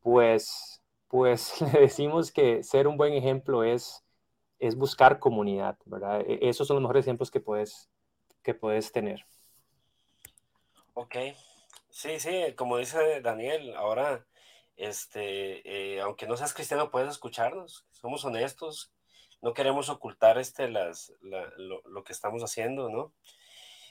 Pues, 0.00 0.82
pues 1.08 1.60
le 1.72 1.80
decimos 1.80 2.30
que 2.30 2.62
ser 2.62 2.86
un 2.86 2.98
buen 2.98 3.14
ejemplo 3.14 3.64
es, 3.64 4.04
es 4.58 4.76
buscar 4.76 5.18
comunidad, 5.18 5.78
¿verdad? 5.86 6.20
E, 6.20 6.38
esos 6.42 6.68
son 6.68 6.76
los 6.76 6.82
mejores 6.82 7.06
ejemplos 7.06 7.30
que 7.30 7.40
puedes, 7.40 7.88
que 8.42 8.54
puedes 8.54 8.92
tener. 8.92 9.26
Ok, 10.92 11.16
sí, 11.88 12.20
sí, 12.20 12.54
como 12.56 12.76
dice 12.76 13.20
Daniel, 13.22 13.74
ahora, 13.74 14.26
este, 14.76 15.94
eh, 15.96 16.00
aunque 16.02 16.26
no 16.26 16.36
seas 16.36 16.54
cristiano, 16.54 16.90
puedes 16.90 17.10
escucharnos, 17.10 17.86
somos 17.90 18.24
honestos, 18.24 18.92
no 19.40 19.54
queremos 19.54 19.88
ocultar 19.88 20.38
este, 20.38 20.68
las, 20.68 21.12
lo, 21.22 21.80
lo, 21.84 22.04
que 22.04 22.12
estamos 22.12 22.42
haciendo, 22.42 22.88
¿no? 22.88 23.12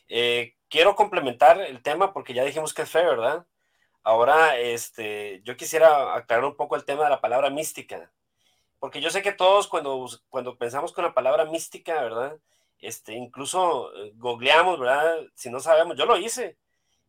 Eh, 0.09 0.55
quiero 0.69 0.95
complementar 0.95 1.59
el 1.62 1.81
tema 1.81 2.13
porque 2.13 2.33
ya 2.33 2.43
dijimos 2.43 2.74
que 2.74 2.83
es 2.83 2.89
fe, 2.89 3.03
¿verdad? 3.03 3.45
Ahora, 4.03 4.57
este, 4.59 5.41
yo 5.43 5.57
quisiera 5.57 6.15
aclarar 6.15 6.45
un 6.45 6.55
poco 6.55 6.75
el 6.75 6.85
tema 6.85 7.05
de 7.05 7.09
la 7.09 7.21
palabra 7.21 7.50
mística, 7.50 8.12
porque 8.79 9.01
yo 9.01 9.09
sé 9.09 9.21
que 9.24 9.31
todos 9.31 9.67
cuando, 9.67 10.07
cuando 10.29 10.57
pensamos 10.57 10.93
con 10.93 11.03
la 11.05 11.13
palabra 11.13 11.45
mística, 11.45 12.01
¿verdad? 12.01 12.38
Este, 12.79 13.13
incluso 13.13 13.91
eh, 13.95 14.12
googleamos, 14.15 14.79
¿verdad? 14.79 15.21
Si 15.35 15.50
no 15.50 15.59
sabemos, 15.59 15.97
yo 15.97 16.05
lo 16.05 16.17
hice, 16.17 16.57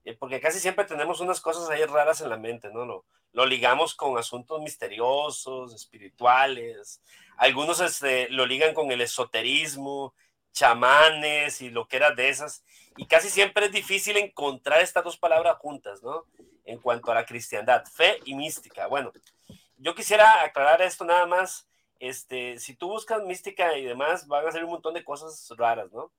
eh, 0.04 0.14
porque 0.18 0.40
casi 0.40 0.60
siempre 0.60 0.84
tenemos 0.86 1.20
unas 1.20 1.40
cosas 1.40 1.68
ahí 1.70 1.84
raras 1.84 2.20
en 2.22 2.30
la 2.30 2.38
mente, 2.38 2.70
¿no? 2.72 2.86
Lo, 2.86 3.04
lo 3.32 3.44
ligamos 3.46 3.94
con 3.94 4.16
asuntos 4.18 4.62
misteriosos, 4.62 5.74
espirituales, 5.74 7.02
algunos 7.36 7.80
este, 7.80 8.28
lo 8.30 8.46
ligan 8.46 8.72
con 8.74 8.90
el 8.90 9.02
esoterismo, 9.02 10.14
chamanes 10.52 11.60
y 11.60 11.70
lo 11.70 11.86
que 11.86 11.98
era 11.98 12.12
de 12.12 12.30
esas. 12.30 12.64
Y 12.96 13.06
casi 13.06 13.28
siempre 13.28 13.66
es 13.66 13.72
difícil 13.72 14.16
encontrar 14.16 14.80
estas 14.80 15.04
dos 15.04 15.18
palabras 15.18 15.58
juntas, 15.58 16.02
¿no? 16.02 16.24
En 16.64 16.78
cuanto 16.78 17.12
a 17.12 17.14
la 17.14 17.26
cristiandad, 17.26 17.84
fe 17.86 18.20
y 18.24 18.34
mística. 18.34 18.86
Bueno, 18.86 19.12
yo 19.78 19.94
quisiera 19.94 20.42
aclarar 20.42 20.82
esto 20.82 21.04
nada 21.04 21.26
más. 21.26 21.68
Este, 21.98 22.58
si 22.58 22.74
tú 22.74 22.88
buscas 22.88 23.22
mística 23.22 23.76
y 23.76 23.84
demás, 23.84 24.26
van 24.26 24.46
a 24.46 24.52
ser 24.52 24.64
un 24.64 24.70
montón 24.70 24.94
de 24.94 25.04
cosas 25.04 25.48
raras, 25.56 25.92
¿no? 25.92 26.10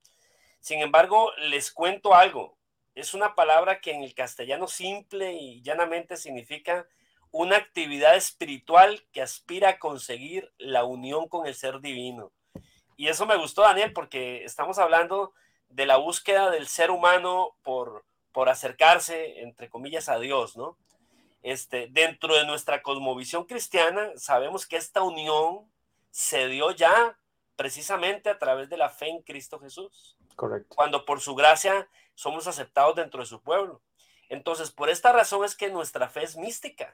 Sin 0.60 0.80
embargo, 0.82 1.32
les 1.38 1.72
cuento 1.72 2.14
algo. 2.14 2.58
Es 2.96 3.14
una 3.14 3.36
palabra 3.36 3.80
que 3.80 3.92
en 3.92 4.04
el 4.04 4.14
castellano 4.14 4.68
simple 4.68 5.34
y 5.34 5.62
llanamente 5.62 6.18
significa 6.18 6.88
una 7.32 7.58
actividad 7.58 8.16
espiritual 8.16 9.06
que 9.12 9.22
aspira 9.22 9.70
a 9.70 9.80
conseguir 9.80 10.52
la 10.58 10.84
unión 10.84 11.28
con 11.28 11.46
el 11.46 11.56
ser 11.56 11.80
divino. 11.80 12.32
Y 12.96 13.10
eso 13.10 13.26
me 13.28 13.38
gustó, 13.38 13.62
Daniel, 13.62 13.94
porque 13.94 14.44
estamos 14.44 14.80
hablando 14.80 15.34
de 15.70 15.86
la 15.86 15.98
búsqueda 15.98 16.50
del 16.50 16.68
ser 16.68 16.92
humano 16.92 17.56
por, 17.64 18.06
por 18.32 18.50
acercarse, 18.50 19.42
entre 19.42 19.70
comillas, 19.70 20.10
a 20.10 20.20
Dios, 20.20 20.58
¿no? 20.58 20.78
Este, 21.44 21.88
dentro 21.90 22.36
de 22.36 22.46
nuestra 22.46 22.82
cosmovisión 22.82 23.46
cristiana, 23.46 24.12
sabemos 24.16 24.66
que 24.66 24.78
esta 24.78 25.02
unión 25.04 25.72
se 26.12 26.48
dio 26.48 26.72
ya 26.72 27.18
precisamente 27.56 28.30
a 28.30 28.40
través 28.40 28.70
de 28.70 28.78
la 28.78 28.90
fe 28.90 29.10
en 29.10 29.22
Cristo 29.22 29.60
Jesús. 29.60 30.18
Correcto. 30.36 30.76
Cuando 30.76 31.06
por 31.06 31.22
su 31.22 31.36
gracia 31.36 31.88
somos 32.16 32.48
aceptados 32.48 32.96
dentro 32.96 33.20
de 33.20 33.28
su 33.28 33.42
pueblo. 33.42 33.82
Entonces, 34.30 34.72
por 34.72 34.90
esta 34.90 35.12
razón 35.12 35.46
es 35.46 35.56
que 35.56 35.70
nuestra 35.70 36.10
fe 36.10 36.24
es 36.24 36.36
mística. 36.36 36.94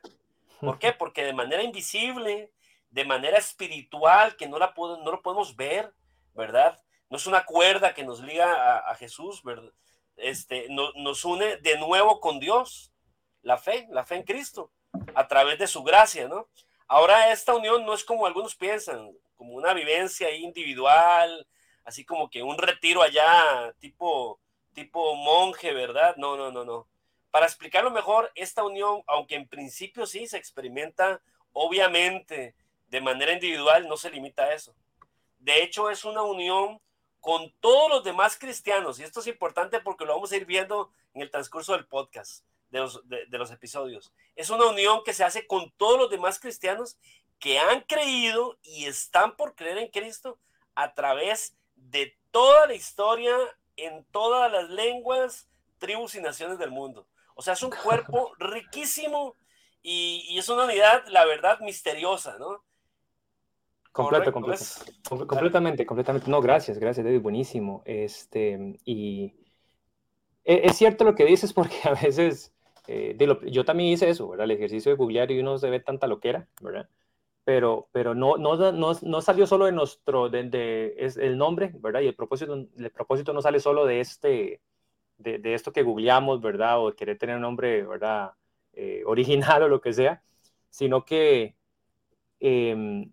¿Por 0.60 0.80
qué? 0.80 0.92
Porque 1.00 1.24
de 1.24 1.34
manera 1.34 1.64
invisible, 1.64 2.52
de 2.92 3.06
manera 3.06 3.38
espiritual, 3.38 4.36
que 4.36 4.48
no, 4.48 4.60
la 4.60 4.74
no 4.78 5.12
lo 5.12 5.22
podemos 5.22 5.56
ver, 5.56 5.94
¿verdad? 6.34 6.83
No 7.14 7.18
es 7.18 7.28
una 7.28 7.46
cuerda 7.46 7.94
que 7.94 8.04
nos 8.04 8.22
liga 8.22 8.80
a, 8.90 8.96
Jesús, 8.96 9.44
¿verdad? 9.44 9.72
Este, 10.18 10.66
nos 10.70 11.24
une 11.26 11.58
de 11.58 11.78
nuevo 11.78 12.20
con 12.20 12.40
Dios, 12.40 12.92
la 13.44 13.60
fe, 13.60 13.86
la 13.92 14.04
fe 14.04 14.16
en 14.16 14.24
Cristo, 14.24 14.72
a 15.14 15.28
través 15.28 15.60
de 15.60 15.68
su 15.68 15.84
gracia, 15.84 16.28
¿no? 16.28 16.48
Ahora 16.88 17.32
esta 17.32 17.54
unión 17.54 17.86
no 17.86 17.94
es 17.94 18.04
como 18.04 18.26
algunos 18.26 18.56
piensan, 18.56 19.12
como 19.36 19.54
una 19.54 19.76
vivencia 19.76 20.32
individual, 20.32 21.46
así 21.84 22.04
como 22.04 22.32
que 22.32 22.42
un 22.42 22.58
retiro 22.58 23.04
allá, 23.04 23.72
tipo, 23.78 24.40
tipo 24.74 25.14
monje, 25.14 25.72
¿verdad? 25.72 26.16
No, 26.16 26.36
no, 26.36 26.52
no, 26.52 26.66
no. 26.66 26.88
Para 27.30 27.46
explicarlo 27.46 27.92
mejor, 27.92 28.32
esta 28.34 28.64
unión, 28.64 29.04
aunque 29.06 29.36
en 29.36 29.48
principio 29.48 30.08
sí 30.08 30.26
se 30.26 30.38
experimenta, 30.38 31.22
obviamente, 31.52 32.56
de 32.88 33.02
manera 33.02 33.34
individual 33.34 33.88
no 33.88 33.98
se 33.98 34.10
limita 34.10 34.46
a 34.46 34.54
eso. 34.56 34.74
De 35.38 35.62
hecho, 35.62 35.92
es 35.92 36.06
una 36.06 36.24
unión 36.24 36.82
con 37.24 37.54
todos 37.62 37.90
los 37.90 38.04
demás 38.04 38.38
cristianos, 38.38 39.00
y 39.00 39.04
esto 39.04 39.22
es 39.22 39.28
importante 39.28 39.80
porque 39.80 40.04
lo 40.04 40.14
vamos 40.14 40.34
a 40.34 40.36
ir 40.36 40.46
viendo 40.46 40.92
en 41.14 41.22
el 41.22 41.32
transcurso 41.32 41.72
del 41.72 41.88
podcast, 41.88 42.44
de 42.70 42.80
los, 42.80 43.08
de, 43.08 43.38
los 43.38 43.50
episodios. 43.50 44.12
Es 44.36 44.50
una 44.50 44.66
unión 44.66 45.06
que 45.06 45.14
se 45.14 45.24
hace 45.24 45.48
con 45.48 45.72
todos 45.78 45.98
los 45.98 46.10
demás 46.10 46.38
cristianos 46.38 46.98
que 47.40 47.60
han 47.60 47.80
creído 47.84 48.58
y 48.62 48.88
están 48.88 49.38
por 49.38 49.56
creer 49.56 49.78
en 49.78 49.88
Cristo 49.88 50.38
a 50.76 50.94
través 50.96 51.56
de 51.78 52.14
toda 52.32 52.68
la 52.68 52.74
historia, 52.74 53.34
en 53.78 54.04
todas 54.12 54.52
las 54.52 54.70
lenguas, 54.70 55.48
tribus 55.78 56.16
y 56.16 56.20
naciones 56.20 56.60
del 56.60 56.72
mundo. 56.72 57.08
O 57.36 57.42
sea, 57.42 57.54
es 57.54 57.64
un 57.64 57.72
cuerpo 57.72 58.34
riquísimo 58.38 59.38
y, 59.82 60.26
y, 60.28 60.40
es 60.40 60.50
una 60.50 60.66
unidad, 60.66 61.08
la 61.08 61.24
verdad, 61.24 61.62
misteriosa, 61.62 62.38
¿no? 62.38 62.66
Completo, 63.94 64.32
completo. 64.32 64.64
completamente, 65.28 65.86
completamente. 65.86 66.30
No, 66.30 66.42
gracias, 66.42 66.80
gracias, 66.80 67.06
David, 67.06 67.22
buenísimo. 67.22 67.84
Este, 67.86 68.80
y 68.84 69.36
e, 70.44 70.62
es 70.66 70.76
cierto 70.76 71.04
lo 71.04 71.14
que 71.14 71.26
dices 71.26 71.54
porque 71.54 71.78
a 71.84 71.94
veces, 71.94 72.52
eh, 72.88 73.16
yo 73.52 73.64
también 73.64 73.94
hice 73.94 74.10
eso, 74.10 74.28
¿verdad? 74.28 74.46
El 74.46 74.52
ejercicio 74.52 74.92
de 74.92 74.98
googlear 74.98 75.30
y 75.30 75.40
uno 75.40 75.60
se 75.60 75.70
ve 75.70 75.80
tanta 75.80 76.08
loquera, 76.08 76.48
¿verdad? 76.60 76.90
Pero, 77.44 77.88
pero 77.92 78.16
no, 78.16 78.38
no, 78.38 78.72
no, 78.72 78.94
no 79.00 79.22
salió 79.22 79.46
solo 79.46 79.66
de 79.66 79.74
nuestro, 79.74 80.30
de, 80.30 80.96
es 80.98 81.18
el 81.18 81.38
nombre, 81.38 81.72
¿verdad? 81.76 82.02
Y 82.02 82.08
el 82.08 82.16
propósito, 82.16 82.56
el 82.56 82.92
propósito 82.92 83.32
no 83.32 83.44
sale 83.44 83.60
solo 83.60 83.86
de 83.86 84.00
este, 84.00 84.62
de, 85.20 85.38
de 85.38 85.54
esto 85.54 85.72
que 85.72 85.84
googleamos, 85.84 86.42
¿verdad? 86.42 86.84
O 86.84 86.96
querer 86.96 87.20
tener 87.20 87.36
un 87.36 87.44
nombre, 87.44 87.84
¿verdad? 87.86 88.32
Eh, 88.74 89.04
original 89.06 89.62
o 89.64 89.68
lo 89.68 89.82
que 89.82 89.94
sea, 89.94 90.24
sino 90.72 91.06
que 91.06 91.56
eh, 92.40 93.06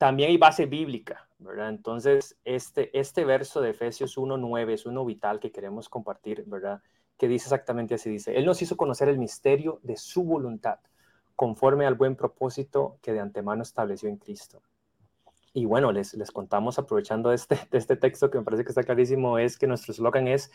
también 0.00 0.30
hay 0.30 0.38
base 0.38 0.64
bíblica, 0.64 1.28
¿verdad? 1.40 1.68
Entonces, 1.68 2.34
este, 2.46 2.98
este 2.98 3.26
verso 3.26 3.60
de 3.60 3.68
Efesios 3.68 4.16
1.9 4.16 4.72
es 4.72 4.86
uno 4.86 5.04
vital 5.04 5.40
que 5.40 5.52
queremos 5.52 5.90
compartir, 5.90 6.42
¿verdad? 6.46 6.80
Que 7.18 7.28
dice 7.28 7.44
exactamente 7.44 7.96
así, 7.96 8.08
dice, 8.08 8.34
Él 8.34 8.46
nos 8.46 8.62
hizo 8.62 8.78
conocer 8.78 9.10
el 9.10 9.18
misterio 9.18 9.78
de 9.82 9.98
su 9.98 10.24
voluntad, 10.24 10.78
conforme 11.36 11.84
al 11.84 11.96
buen 11.96 12.16
propósito 12.16 12.96
que 13.02 13.12
de 13.12 13.20
antemano 13.20 13.62
estableció 13.62 14.08
en 14.08 14.16
Cristo. 14.16 14.62
Y 15.52 15.66
bueno, 15.66 15.92
les, 15.92 16.14
les 16.14 16.30
contamos, 16.30 16.78
aprovechando 16.78 17.30
este, 17.30 17.58
este 17.72 17.96
texto 17.96 18.30
que 18.30 18.38
me 18.38 18.44
parece 18.44 18.64
que 18.64 18.70
está 18.70 18.84
clarísimo, 18.84 19.36
es 19.36 19.58
que 19.58 19.66
nuestro 19.66 19.92
eslogan 19.92 20.28
es, 20.28 20.50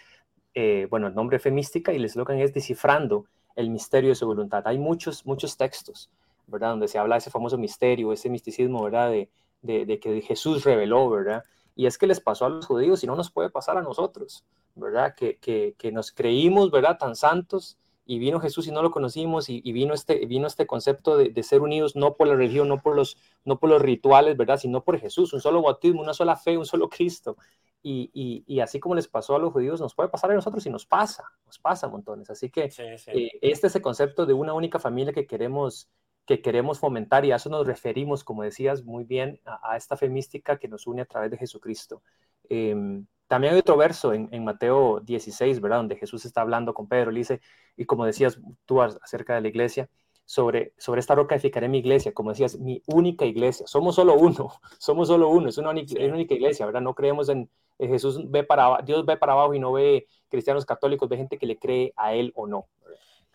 eh, 0.56 0.88
bueno, 0.90 1.06
el 1.06 1.14
nombre 1.14 1.38
Femística 1.38 1.94
y 1.94 1.98
el 1.98 2.06
eslogan 2.06 2.40
es 2.40 2.52
Descifrando 2.52 3.28
el 3.56 3.70
misterio 3.70 4.10
de 4.10 4.16
su 4.16 4.26
voluntad. 4.26 4.64
Hay 4.66 4.80
muchos, 4.80 5.24
muchos 5.24 5.56
textos 5.56 6.10
¿verdad? 6.48 6.72
Donde 6.72 6.88
se 6.88 6.98
habla 6.98 7.16
de 7.16 7.20
ese 7.20 7.32
famoso 7.32 7.58
misterio, 7.58 8.12
ese 8.12 8.30
misticismo, 8.30 8.84
¿verdad? 8.84 9.12
De, 9.12 9.30
de, 9.62 10.00
que 10.00 10.22
Jesús 10.22 10.64
reveló, 10.64 11.10
¿verdad? 11.10 11.44
Y 11.76 11.88
es 11.88 11.98
que 11.98 12.08
les 12.08 12.22
pasó 12.22 12.46
a 12.46 12.50
los 12.50 12.66
judíos 12.66 13.04
y 13.04 13.08
no 13.08 13.16
nos 13.16 13.32
puede 13.32 13.50
pasar 13.50 13.78
a 13.78 13.82
nosotros, 13.82 14.46
¿verdad? 14.76 15.16
Que, 15.16 15.38
que, 15.38 15.76
que 15.78 15.92
nos 15.92 16.12
creímos, 16.12 16.72
¿verdad? 16.72 16.98
Tan 16.98 17.16
santos 17.16 17.78
y 18.06 18.20
vino 18.20 18.40
Jesús 18.40 18.68
y 18.68 18.72
no 18.72 18.84
lo 18.84 18.92
conocimos 18.92 19.50
y, 19.50 19.60
vino, 19.72 19.94
este, 19.94 20.26
vino 20.28 20.46
este 20.46 20.68
concepto 20.68 21.18
de, 21.18 21.30
de, 21.30 21.44
ser 21.44 21.62
unidos 21.62 21.96
no 21.96 22.16
por 22.16 22.28
la 22.28 22.36
religión, 22.36 22.68
no 22.68 22.82
por, 22.82 22.96
los, 22.96 23.18
no 23.44 23.60
por 23.60 23.70
los 23.70 23.82
rituales, 23.82 24.38
¿verdad? 24.38 24.58
Sino 24.58 24.84
por 24.84 25.00
Jesús, 25.00 25.34
un 25.34 25.42
solo 25.42 25.62
bautismo, 25.64 26.02
una 26.02 26.14
sola 26.14 26.36
fe, 26.36 26.58
un 26.58 26.66
solo 26.66 26.88
Cristo. 26.88 27.36
Y, 27.82 28.10
y, 28.14 28.44
y, 28.48 28.60
así 28.62 28.80
como 28.80 28.96
les 28.96 29.08
pasó 29.08 29.36
a 29.36 29.40
los 29.40 29.52
judíos, 29.52 29.80
nos 29.80 29.94
puede 29.96 30.10
pasar 30.10 30.32
a 30.32 30.36
nosotros 30.36 30.66
y 30.66 30.70
nos 30.70 30.86
pasa, 30.86 31.24
nos 31.46 31.60
pasa 31.60 31.88
montones. 31.88 32.30
Así 32.30 32.50
que 32.50 32.72
eh, 32.78 33.32
este 33.42 33.68
es 33.68 33.76
el 33.76 33.82
concepto 33.82 34.26
de 34.26 34.34
una 34.34 34.54
única 34.54 34.80
familia 34.80 35.14
que 35.14 35.28
queremos 35.28 35.90
que 36.26 36.42
queremos 36.42 36.80
fomentar 36.80 37.26
y 37.26 37.32
a 37.32 37.36
eso 37.38 37.50
nos 37.50 37.68
referimos, 37.68 38.24
como 38.24 38.44
decías 38.44 38.84
muy 38.84 39.04
bien, 39.04 39.40
a, 39.46 39.78
esta 39.78 39.98
fe 39.98 40.10
mística 40.10 40.58
que 40.58 40.68
nos 40.68 40.88
une 40.88 41.02
a 41.02 41.06
través 41.06 41.32
de 41.32 41.38
Jesucristo. 41.38 42.02
Em, 42.50 43.06
también 43.28 43.54
hay 43.54 43.60
otro 43.60 43.78
verso 43.78 44.14
en, 44.14 44.44
Mateo 44.44 45.00
16, 45.02 45.60
¿verdad? 45.62 45.78
Donde 45.78 45.96
Jesús 45.98 46.26
está 46.26 46.42
hablando 46.42 46.74
con 46.74 46.88
Pedro, 46.88 47.12
le 47.12 47.20
dice, 47.20 47.42
y 47.76 47.86
como 47.86 48.06
decías 48.06 48.40
tú 48.66 48.82
acerca 48.82 49.36
de 49.36 49.42
la 49.42 49.48
iglesia, 49.48 49.90
sobre, 50.26 50.74
sobre 50.78 51.00
esta 51.00 51.16
roca 51.16 51.36
edificaré 51.36 51.70
mi 51.70 51.80
iglesia, 51.80 52.14
como 52.14 52.32
decías, 52.32 52.58
mi 52.58 52.82
única 52.88 53.26
iglesia. 53.26 53.68
Somos 53.68 53.96
solo 53.96 54.16
uno, 54.16 54.50
somos 54.80 55.08
solo 55.08 55.30
uno, 55.30 55.50
es 55.50 55.58
una 55.58 55.70
única, 55.70 56.34
iglesia, 56.34 56.66
¿verdad? 56.66 56.82
No 56.82 56.96
creemos 56.96 57.30
en, 57.30 57.50
Jesús, 57.78 58.32
ve 58.32 58.44
para, 58.44 58.82
Dios 58.84 59.06
ve 59.06 59.18
para 59.18 59.34
abajo 59.34 59.54
y 59.54 59.60
no 59.60 59.74
ve 59.74 60.08
cristianos 60.30 60.66
católicos, 60.66 61.10
ve 61.10 61.18
gente 61.18 61.38
que 61.38 61.46
le 61.46 61.58
cree 61.58 61.94
a 61.98 62.14
él 62.14 62.32
o 62.36 62.48
no. 62.48 62.68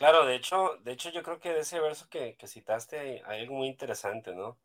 Claro, 0.00 0.24
de 0.24 0.34
hecho, 0.34 0.78
de 0.82 0.92
hecho 0.92 1.10
yo 1.10 1.22
creo 1.22 1.40
que 1.40 1.52
de 1.52 1.60
ese 1.60 1.78
verso 1.78 2.08
que, 2.08 2.34
que 2.36 2.46
citaste 2.46 3.22
hay 3.26 3.42
algo 3.42 3.56
muy 3.56 3.68
interesante, 3.68 4.34
¿no? 4.34 4.56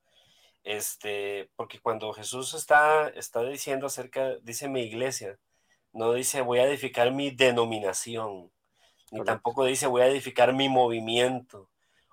Este, 0.63 1.51
porque 1.57 1.81
cuando 1.81 2.13
Jesús 2.13 2.53
está, 2.53 3.09
está 3.09 3.43
diciendo 3.43 3.87
acerca, 3.87 4.37
dice 4.43 4.69
mi 4.69 4.83
iglesia, 4.83 5.37
no 5.91 6.13
dice 6.13 6.39
voy 6.39 6.59
a 6.59 6.63
edificar 6.63 7.11
mi 7.11 7.31
denominación, 7.31 8.49
ni 9.11 9.25
tampoco 9.25 9.65
dice 9.65 9.87
voy 9.87 10.03
a 10.03 10.07
edificar 10.07 10.53
mi 10.53 10.69
movimiento, 10.69 11.69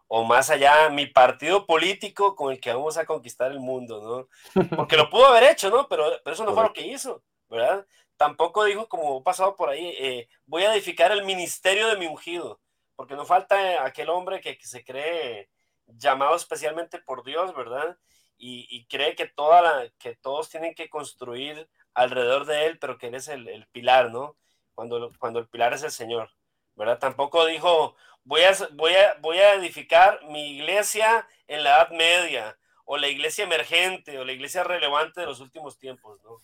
o 0.09 0.25
más 0.25 0.51
allá, 0.51 0.91
mi 0.91 1.07
partido 1.07 1.65
político 1.65 2.35
con 2.35 2.51
el 2.53 2.59
que 2.59 2.75
vamos 2.75 2.97
a 2.97 3.07
conquistar 3.07 3.53
el 3.53 3.61
mundo, 3.61 4.29
¿no? 4.53 4.67
Porque 4.77 4.97
lo 4.97 5.09
pudo 5.11 5.27
haber 5.27 5.45
hecho, 5.45 5.71
¿no? 5.71 5.87
Pero, 5.87 6.07
pero 6.25 6.35
eso 6.35 6.45
no 6.45 6.55
fue 6.55 6.65
lo 6.65 6.73
que 6.73 6.89
hizo, 6.89 7.23
¿verdad? 7.49 7.87
Tampoco 8.17 8.65
dijo, 8.65 8.89
como 8.89 9.23
pasado 9.23 9.55
por 9.55 9.69
ahí, 9.69 9.95
eh, 9.97 10.29
voy 10.45 10.65
a 10.65 10.75
edificar 10.75 11.13
el 11.13 11.25
ministerio 11.25 11.87
de 11.87 11.97
mi 11.97 12.07
ungido, 12.07 12.61
porque 12.97 13.15
no 13.17 13.25
falta 13.25 13.85
aquel 13.85 14.11
hombre 14.11 14.41
que, 14.41 14.59
se 14.63 14.85
cree 14.85 15.49
llamado 15.87 16.37
especialmente 16.37 16.99
por 16.99 17.25
Dios, 17.25 17.55
¿verdad? 17.55 17.97
Y, 18.39 18.87
cree 18.87 19.15
que, 19.15 19.29
toda 19.29 19.89
que 19.99 20.17
todos 20.17 20.49
tienen 20.49 20.75
que 20.75 20.89
construir 20.89 21.69
alrededor 21.95 22.45
de 22.45 22.67
él, 22.67 22.79
pero 22.79 22.99
que 22.99 23.07
él 23.07 23.15
es 23.15 23.29
el, 23.29 23.47
el 23.49 23.69
pilar, 23.69 24.11
¿no? 24.11 24.37
Cuando, 24.75 25.13
cuando 25.19 25.39
el 25.39 25.49
pilar 25.49 25.75
es 25.75 25.85
el 25.85 25.93
Señor, 25.93 26.31
¿verdad? 26.75 26.99
Tampoco 26.99 27.47
dijo, 27.47 27.95
voy 28.25 28.43
a, 28.43 28.53
voy, 28.73 28.95
a, 28.95 29.15
voy 29.21 29.39
a 29.39 29.55
edificar 29.55 30.25
mi 30.25 30.57
iglesia 30.57 31.29
en 31.47 31.63
la 31.63 31.71
Edad 31.71 31.91
Media, 31.91 32.59
o 32.85 32.97
la 32.97 33.09
iglesia 33.09 33.45
emergente, 33.45 34.19
o 34.19 34.25
la 34.25 34.33
iglesia 34.33 34.65
relevante 34.65 35.21
de 35.21 35.27
los 35.27 35.41
últimos 35.41 35.79
tiempos, 35.79 36.21
¿no? 36.23 36.39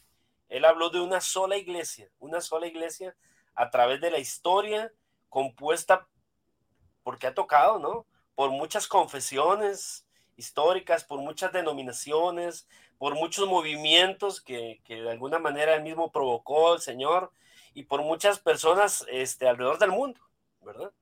Él 0.48 0.64
habló 0.64 0.90
de 0.90 1.00
una 1.00 1.20
sola 1.20 1.56
iglesia, 1.56 2.08
una 2.18 2.40
sola 2.40 2.66
iglesia 2.66 3.14
a 3.54 3.70
través 3.70 4.00
de 4.00 4.10
la 4.10 4.18
historia 4.18 4.92
compuesta, 5.28 6.08
porque 7.08 7.26
ha 7.26 7.32
tocado, 7.32 7.78
¿no? 7.78 8.04
Por 8.34 8.50
muchas 8.50 8.86
confesiones 8.86 10.06
históricas, 10.36 11.04
por 11.04 11.20
muchas 11.20 11.54
denominaciones, 11.54 12.68
por 12.98 13.14
muchos 13.14 13.48
movimientos 13.48 14.42
que, 14.42 14.82
que 14.84 15.00
de 15.00 15.10
alguna 15.10 15.38
manera 15.38 15.74
él 15.74 15.82
mismo 15.82 16.12
provocó 16.12 16.74
el 16.74 16.82
Señor 16.82 17.32
y 17.72 17.84
por 17.84 18.02
muchas 18.02 18.40
personas 18.40 19.06
este, 19.08 19.48
alrededor 19.48 19.78
del 19.78 19.90
mundo, 19.90 20.20
¿verdad? 20.60 20.92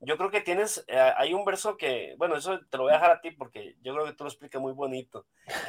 yo 0.00 0.18
creo 0.18 0.30
que 0.30 0.42
tienes, 0.42 0.84
eh, 0.86 0.98
hay 1.16 1.32
un 1.32 1.46
verso 1.46 1.78
que, 1.78 2.14
bueno, 2.18 2.36
eso 2.36 2.60
te 2.68 2.76
lo 2.76 2.82
voy 2.82 2.92
a 2.92 2.96
dejar 2.96 3.12
a 3.12 3.20
ti 3.22 3.30
porque 3.30 3.76
yo 3.80 3.94
creo 3.94 4.04
que 4.04 4.12
tú 4.12 4.24
lo 4.24 4.28
explicas 4.28 4.60
muy 4.60 4.74
bonito. 4.74 5.24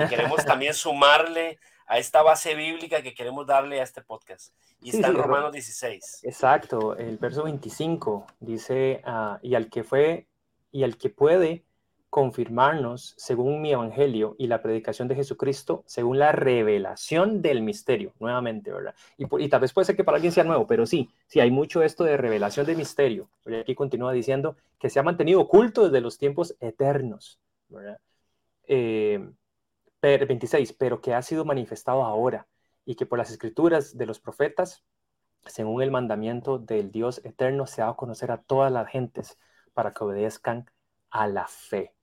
queremos 0.09 0.43
también 0.43 0.73
sumarle 0.73 1.57
a 1.93 1.99
esta 1.99 2.23
base 2.23 2.55
bíblica 2.55 3.03
que 3.03 3.13
queremos 3.13 3.45
darle 3.45 3.79
a 3.79 3.83
este 3.83 4.01
podcast. 4.01 4.51
Y 4.81 4.89
está 4.89 5.09
en 5.09 5.13
Romanos 5.13 5.51
16. 5.51 6.21
Exacto, 6.23 6.97
el 6.97 7.19
verso 7.19 7.43
25 7.43 8.25
dice, 8.39 9.01
ah, 9.05 9.37
y 9.43 9.53
al 9.53 9.69
que 9.69 9.83
fue, 9.83 10.25
y 10.71 10.81
al 10.81 10.97
que 10.97 11.11
puede 11.11 11.63
confirmarnos 12.09 13.13
según 13.17 13.61
mi 13.61 13.73
evangelio 13.73 14.35
y 14.39 14.47
la 14.47 14.63
predicación 14.63 15.07
de 15.07 15.13
Jesucristo, 15.13 15.83
según 15.85 16.17
la 16.17 16.31
revelación 16.31 17.43
del 17.43 17.61
misterio, 17.61 18.13
nuevamente, 18.19 18.71
¿verdad? 18.71 18.95
Y, 19.19 19.25
y, 19.43 19.47
tal 19.47 19.61
vez 19.61 19.71
puede 19.71 19.85
ser 19.85 19.95
que 19.95 20.03
para 20.03 20.15
alguien 20.15 20.33
sea 20.33 20.43
nuevo, 20.43 20.65
pero 20.65 20.87
sí, 20.87 21.11
sí 21.27 21.41
hay 21.41 21.51
mucho 21.51 21.83
esto 21.83 22.03
de 22.05 22.17
revelación 22.17 22.65
del 22.65 22.77
misterio. 22.77 23.29
Y 23.45 23.53
aquí 23.53 23.75
continúa 23.75 24.13
diciendo 24.13 24.57
que 24.79 24.89
se 24.89 24.99
ha 24.99 25.03
mantenido 25.03 25.41
oculto 25.41 25.83
desde 25.83 26.01
los 26.01 26.17
tiempos 26.17 26.55
eternos, 26.59 27.39
¿verdad? 27.69 27.99
26, 28.67 28.69
eh, 28.69 29.29
pero 30.77 31.01
que 31.01 31.13
ha 31.13 31.21
sido 31.21 31.45
manifestado 31.45 32.03
ahora 32.03 32.45
y 32.83 32.95
que 32.95 33.05
por 33.05 33.17
las 33.17 33.31
escrituras 33.31 33.97
de 33.97 34.05
los 34.05 34.19
profetas, 34.19 34.83
según 35.45 35.81
el 35.81 35.91
mandamiento 35.91 36.59
del 36.59 36.91
Dios 36.91 37.21
eterno, 37.23 37.67
se 37.67 37.81
ha 37.81 37.87
a 37.87 37.95
conocer 37.95 38.29
a 38.31 38.41
todas 38.41 38.69
las 38.69 38.89
gentes 38.89 39.37
para 39.73 39.93
que 39.93 40.03
obedezcan 40.03 40.69
a 41.09 41.27
la 41.27 41.47
fe. 41.47 41.93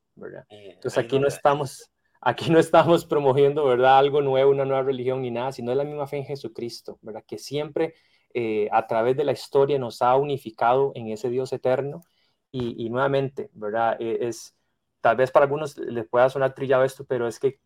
Entonces 0.49 0.97
aquí 0.97 1.19
no 1.19 1.29
estamos, 1.29 1.91
aquí 2.23 2.51
no 2.51 2.59
estamos 2.59 3.05
promoviendo, 3.05 3.67
¿verdad? 3.67 3.99
Algo 3.99 4.23
nuevo, 4.23 4.51
una 4.51 4.65
nueva 4.65 4.83
religión 4.83 5.21
ni 5.21 5.31
nada, 5.31 5.53
sino 5.53 5.75
la 5.75 5.85
misma 5.85 6.07
fe 6.07 6.19
en 6.19 6.25
Jesucristo, 6.25 6.99
¿verdad? 7.03 7.25
Que 7.27 7.37
siempre 7.37 7.95
eh, 8.33 8.69
a 8.73 8.87
través 8.87 9.15
de 9.17 9.25
la 9.25 9.33
historia 9.33 9.79
nos 9.79 10.01
ha 10.01 10.17
unificado 10.17 10.93
en 10.95 11.09
ese 11.09 11.29
Dios 11.29 11.53
eterno 11.53 12.03
y, 12.51 12.89
nuevamente, 12.89 13.51
¿verdad? 13.53 13.97
E, 14.01 14.27
es, 14.27 14.57
tal 15.03 15.17
vez 15.17 15.31
para 15.31 15.45
algunos 15.45 15.77
les 15.77 16.09
pueda 16.09 16.31
sonar 16.31 16.55
trillado 16.55 16.85
esto, 16.85 17.05
pero 17.05 17.29
es 17.29 17.39
que 17.39 17.61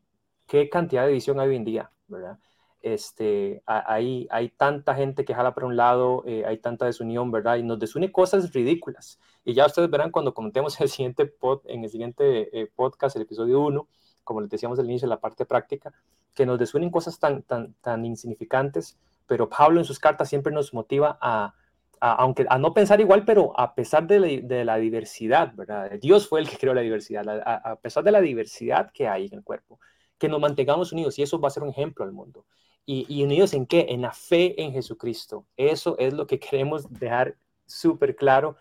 qué 0.46 0.68
cantidad 0.68 1.02
de 1.02 1.09
división 1.09 1.40
hay 1.40 1.48
hoy 1.48 1.57
en 1.57 1.64
día, 1.64 1.90
¿verdad? 2.09 2.38
Este, 2.85 3.62
hay, 3.64 4.28
hay 4.30 4.50
tanta 4.50 4.94
gente 4.94 5.24
que 5.24 5.35
jala 5.35 5.54
para 5.54 5.66
un 5.66 5.74
lado, 5.74 6.22
eh, 6.26 6.44
hay 6.46 6.59
tanta 6.59 6.85
desunión, 6.85 7.30
¿verdad? 7.30 7.57
Y 7.57 7.62
nos 7.62 7.78
desune 7.78 8.12
cosas 8.12 8.52
ridículas. 8.52 9.18
Y 9.42 9.54
ya 9.54 9.64
ustedes 9.64 9.88
verán 9.88 10.11
cuando 10.11 10.35
comentemos 10.35 10.78
el 10.83 10.90
siguiente 10.90 11.24
pod, 11.24 11.62
en 11.64 11.85
el 11.85 11.90
siguiente 11.90 12.61
eh, 12.61 12.70
podcast, 12.74 13.16
el 13.16 13.22
episodio 13.22 13.61
1, 13.61 13.88
como 14.22 14.42
les 14.42 14.50
decíamos 14.50 14.78
al 14.78 14.85
inicio, 14.85 15.09
la 15.09 15.18
parte 15.18 15.46
práctica, 15.46 15.94
que 16.35 16.44
nos 16.44 16.59
desunen 16.59 16.90
cosas 16.90 17.18
tan, 17.18 17.42
tan, 17.42 17.72
tan 17.80 18.04
insignificantes, 18.04 18.98
pero 19.26 19.48
Pablo 19.48 19.80
en 19.80 19.87
sus 19.87 19.98
cartas 19.98 20.28
siempre 20.28 20.52
nos 20.52 20.74
motiva 20.74 21.16
a, 21.22 21.54
aunque 22.00 22.44
a 22.50 22.59
no 22.59 22.74
pensar 22.74 23.00
igual, 23.00 23.24
pero 23.24 23.59
a 23.59 23.74
pesar 23.74 24.07
de 24.07 24.64
la, 24.64 24.76
diversidad, 24.76 25.54
¿verdad? 25.54 25.90
Dios 26.02 26.28
fue 26.28 26.40
el 26.40 26.50
que 26.50 26.59
creó 26.59 26.74
la 26.74 26.83
diversidad, 26.83 27.26
a 27.26 27.76
pesar 27.76 28.04
de 28.04 28.11
la 28.11 28.20
diversidad 28.20 28.90
que 28.92 29.09
hay 29.09 29.26
en 29.26 29.38
el 29.38 29.42
cuerpo, 29.42 29.80
que 30.18 30.29
nos 30.29 30.40
mantengamos 30.40 30.92
unidos 30.92 31.18
y 31.18 31.22
eso 31.22 31.40
va 31.40 31.48
a 31.48 31.50
ser 31.50 31.62
un 31.62 31.70
ejemplo 31.70 32.05
al 32.05 32.12
mundo. 32.12 32.46
Y, 32.87 33.22
unidos 33.22 33.55
en 33.55 33.66
qué? 33.66 33.87
En 33.88 34.03
la 34.03 34.12
fe 34.12 34.61
en 34.62 34.72
Jesucristo. 34.72 35.46
Eso 35.57 35.96
es 35.98 36.12
lo 36.12 36.27
que 36.27 36.38
queremos 36.40 36.92
dejar 36.92 37.37
súper 37.66 38.14
claro, 38.14 38.57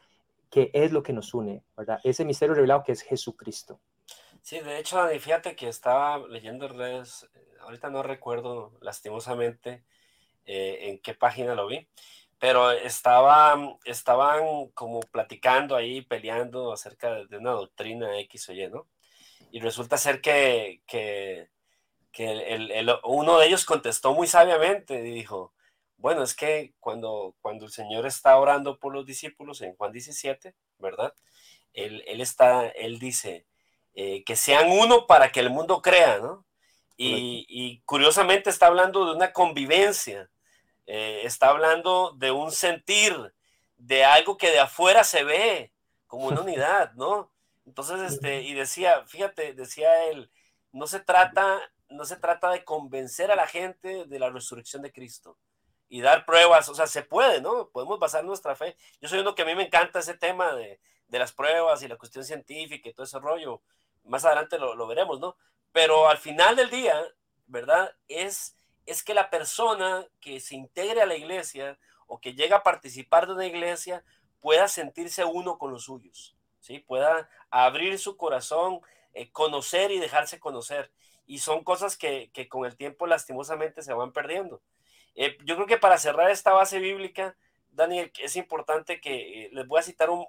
que 0.49 0.71
es 0.73 0.91
lo 0.91 1.03
que 1.03 1.13
nos 1.13 1.33
une, 1.33 1.63
¿verdad? 1.75 1.99
Ese 2.03 2.23
misterio 2.23 2.55
revelado 2.55 2.83
que 2.83 2.93
es 2.93 3.01
Jesucristo. 3.01 3.81
Sí, 4.41 4.59
de 4.59 4.77
hecho, 4.77 5.07
fíjate 5.19 5.55
que 5.55 5.67
estaba 5.67 6.25
leyendo 6.27 6.65
en 6.65 6.77
redes, 6.77 7.29
eh, 7.33 7.39
ahorita 7.61 7.89
no 7.89 8.03
recuerdo 8.03 8.73
lastimosamente 8.81 9.83
eh, 10.45 10.89
en 10.89 10.99
qué 10.99 11.13
página 11.13 11.55
lo 11.55 11.67
vi, 11.67 11.87
pero 12.39 12.71
estaba, 12.71 13.77
estaban 13.85 14.67
como 14.73 14.99
platicando 14.99 15.75
ahí, 15.77 16.01
peleando 16.01 16.73
acerca 16.73 17.23
de 17.23 17.37
una 17.37 17.51
doctrina 17.51 18.19
X 18.19 18.49
o 18.49 18.53
Y, 18.53 18.67
¿no? 18.69 18.87
Y 19.53 19.59
resulta 19.59 19.97
ser 19.97 20.19
que, 20.19 20.81
que 20.87 21.47
que 22.13 22.29
el, 22.29 22.91
uno 23.03 23.39
de 23.39 23.47
ellos 23.47 23.65
contestó 23.65 24.13
muy 24.13 24.27
sabiamente 24.27 24.99
y 24.99 25.11
dijo, 25.11 25.51
bueno, 25.97 26.21
es 26.21 26.35
que 26.35 26.73
cuando, 26.79 27.35
cuando 27.41 27.65
el 27.65 27.71
Señor 27.71 28.05
está 28.05 28.37
orando 28.37 28.77
por 28.77 28.93
los 28.93 29.05
discípulos 29.05 29.61
en 29.61 29.75
Juan 29.75 29.91
17, 29.91 30.55
¿verdad? 30.77 31.13
Él, 31.73 32.03
está, 32.21 32.67
él 32.67 32.99
dice, 32.99 33.47
eh, 33.95 34.23
que 34.23 34.35
sean 34.35 34.69
uno 34.69 35.07
para 35.07 35.31
que 35.31 35.39
el 35.39 35.49
mundo 35.49 35.81
crea, 35.81 36.19
¿no? 36.19 36.45
Y, 36.95 37.81
curiosamente 37.85 38.51
está 38.51 38.67
hablando 38.67 39.05
de 39.05 39.15
una 39.15 39.33
convivencia, 39.33 40.29
eh, 40.85 41.21
está 41.23 41.49
hablando 41.49 42.13
de 42.15 42.31
un 42.31 42.51
sentir, 42.51 43.33
de 43.75 44.05
algo 44.05 44.37
que 44.37 44.51
de 44.51 44.59
afuera 44.59 45.03
se 45.03 45.23
ve 45.23 45.73
como 46.05 46.27
una 46.27 46.41
unidad, 46.43 46.93
¿no? 46.93 47.32
Entonces, 47.65 48.13
este, 48.13 48.41
y 48.41 48.53
decía, 48.53 49.05
fíjate, 49.07 49.53
decía 49.53 50.05
él, 50.05 50.29
no 50.71 50.87
se 50.87 50.99
trata 50.99 51.61
no 51.93 52.05
se 52.05 52.17
trata 52.17 52.49
de 52.49 52.63
convencer 52.63 53.31
a 53.31 53.35
la 53.35 53.47
gente 53.47 54.05
de 54.05 54.19
la 54.19 54.29
resurrección 54.29 54.81
de 54.81 54.91
Cristo 54.91 55.37
y 55.89 56.01
dar 56.01 56.25
pruebas, 56.25 56.67
o 56.69 56.75
sea, 56.75 56.87
se 56.87 57.03
puede, 57.03 57.39
¿no? 57.39 57.69
Podemos 57.69 57.99
basar 57.99 58.23
nuestra 58.23 58.55
fe. 58.55 58.75
Yo 58.99 59.07
soy 59.07 59.19
uno 59.19 59.35
que 59.35 59.43
a 59.43 59.45
mí 59.45 59.53
me 59.53 59.63
encanta 59.63 59.99
ese 59.99 60.15
tema 60.15 60.53
de, 60.53 60.79
las 61.09 61.31
pruebas 61.31 61.83
y 61.83 61.87
la 61.87 61.97
cuestión 61.97 62.25
científica 62.25 62.89
y 62.89 62.93
todo 62.93 63.03
ese 63.03 63.19
rollo. 63.19 63.61
Más 64.03 64.25
adelante 64.25 64.57
lo, 64.57 64.87
veremos, 64.87 65.19
¿no? 65.19 65.37
Pero 65.71 66.09
al 66.09 66.17
final 66.17 66.55
del 66.55 66.71
día, 66.71 66.99
¿verdad? 67.45 67.95
Es, 68.07 68.55
es 68.87 69.03
que 69.03 69.13
la 69.13 69.29
persona 69.29 70.07
que 70.19 70.39
se 70.39 70.55
integre 70.55 71.03
a 71.03 71.05
la 71.05 71.15
iglesia 71.15 71.77
o 72.07 72.19
que 72.19 72.33
llega 72.33 72.57
a 72.57 72.63
participar 72.63 73.27
de 73.27 73.33
una 73.33 73.45
iglesia 73.45 74.03
pueda 74.39 74.67
sentirse 74.67 75.23
uno 75.23 75.59
con 75.59 75.71
los 75.71 75.83
suyos, 75.83 76.32
¿sí? 76.63 76.79
Pueda 76.79 77.29
abrir 77.51 77.99
su 77.99 78.15
corazón, 78.15 78.79
eh, 79.13 79.29
conocer 79.31 79.91
y 79.91 79.99
dejarse 79.99 80.39
conocer 80.39 80.91
y 81.25 81.39
son 81.39 81.63
cosas 81.63 81.97
que, 81.97 82.31
con 82.49 82.65
el 82.65 82.75
tiempo 82.75 83.05
lastimosamente 83.07 83.81
se 83.81 83.93
van 83.93 84.11
perdiendo. 84.11 84.61
Eh, 85.15 85.37
yo 85.45 85.55
creo 85.55 85.67
que 85.67 85.77
para 85.77 85.97
cerrar 85.97 86.31
esta 86.31 86.53
base 86.53 86.79
bíblica, 86.79 87.35
Daniel, 87.69 88.11
es 88.19 88.35
importante 88.35 88.99
que 88.99 89.45
eh, 89.45 89.49
les 89.51 89.67
voy 89.67 89.79
a 89.79 89.83
citar 89.83 90.09
un, 90.09 90.25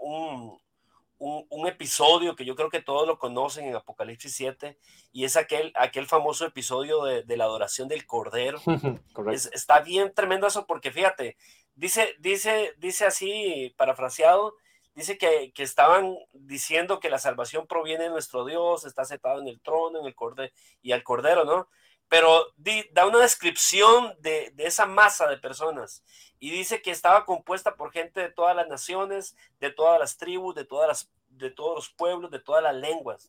un, 1.19 1.67
episodio 1.67 2.37
que 2.37 2.45
yo 2.45 2.55
creo 2.55 2.69
que 2.69 2.83
todos 2.83 3.07
lo 3.07 3.19
conocen 3.19 3.67
en 3.67 3.77
Apocalipsis 3.77 4.35
7, 4.35 4.79
y 5.13 5.25
es 5.25 5.37
aquel, 5.37 5.73
aquel 5.77 6.07
famoso 6.07 6.45
episodio 6.45 7.05
de, 7.05 7.37
la 7.37 7.45
adoración 7.45 7.89
del 7.89 8.07
Cordero. 8.07 8.61
está 9.53 9.81
bien 9.81 10.13
tremendo 10.15 10.47
eso 10.47 10.67
porque 10.67 10.91
fíjate, 10.91 11.37
dice, 11.75 12.15
dice, 12.19 12.75
dice 12.77 13.07
así, 13.07 13.75
parafraseado, 13.77 14.57
dice 14.95 15.19
que, 15.19 15.53
que, 15.53 15.63
estaban 15.63 16.17
diciendo 16.33 17.01
que 17.01 17.11
la 17.11 17.19
salvación 17.19 17.67
proviene 17.67 18.05
de 18.05 18.11
nuestro 18.11 18.45
Dios, 18.45 18.85
está 18.85 19.05
sentado 19.05 19.41
en 19.41 19.49
el 19.49 19.61
trono, 19.61 20.01
en 20.01 20.07
el 20.07 20.15
cordero 20.15 20.53
y 20.83 20.93
al 20.93 21.03
Cordero, 21.03 21.45
¿no? 21.45 21.69
Pero 22.09 22.47
da 22.93 23.07
una 23.07 23.19
descripción 23.19 24.15
de, 24.21 24.51
de 24.55 24.67
esa 24.67 24.87
masa 24.87 25.27
de 25.27 25.39
personas 25.39 26.05
y 26.39 26.51
dice 26.51 26.83
que 26.83 26.91
estaba 26.91 27.25
compuesta 27.25 27.75
por 27.75 27.91
gente 27.91 28.21
de 28.21 28.31
todas 28.31 28.55
las 28.55 28.69
naciones, 28.69 29.35
de 29.61 29.71
todas 29.71 29.99
las 29.99 30.19
tribus, 30.19 30.55
de, 30.55 30.65
todas 30.65 30.87
las, 30.87 31.11
de 31.29 31.51
todos 31.51 31.75
los 31.75 31.91
pueblos, 31.91 32.31
de 32.31 32.39
todas 32.39 32.63
las 32.63 32.75
lenguas. 32.75 33.27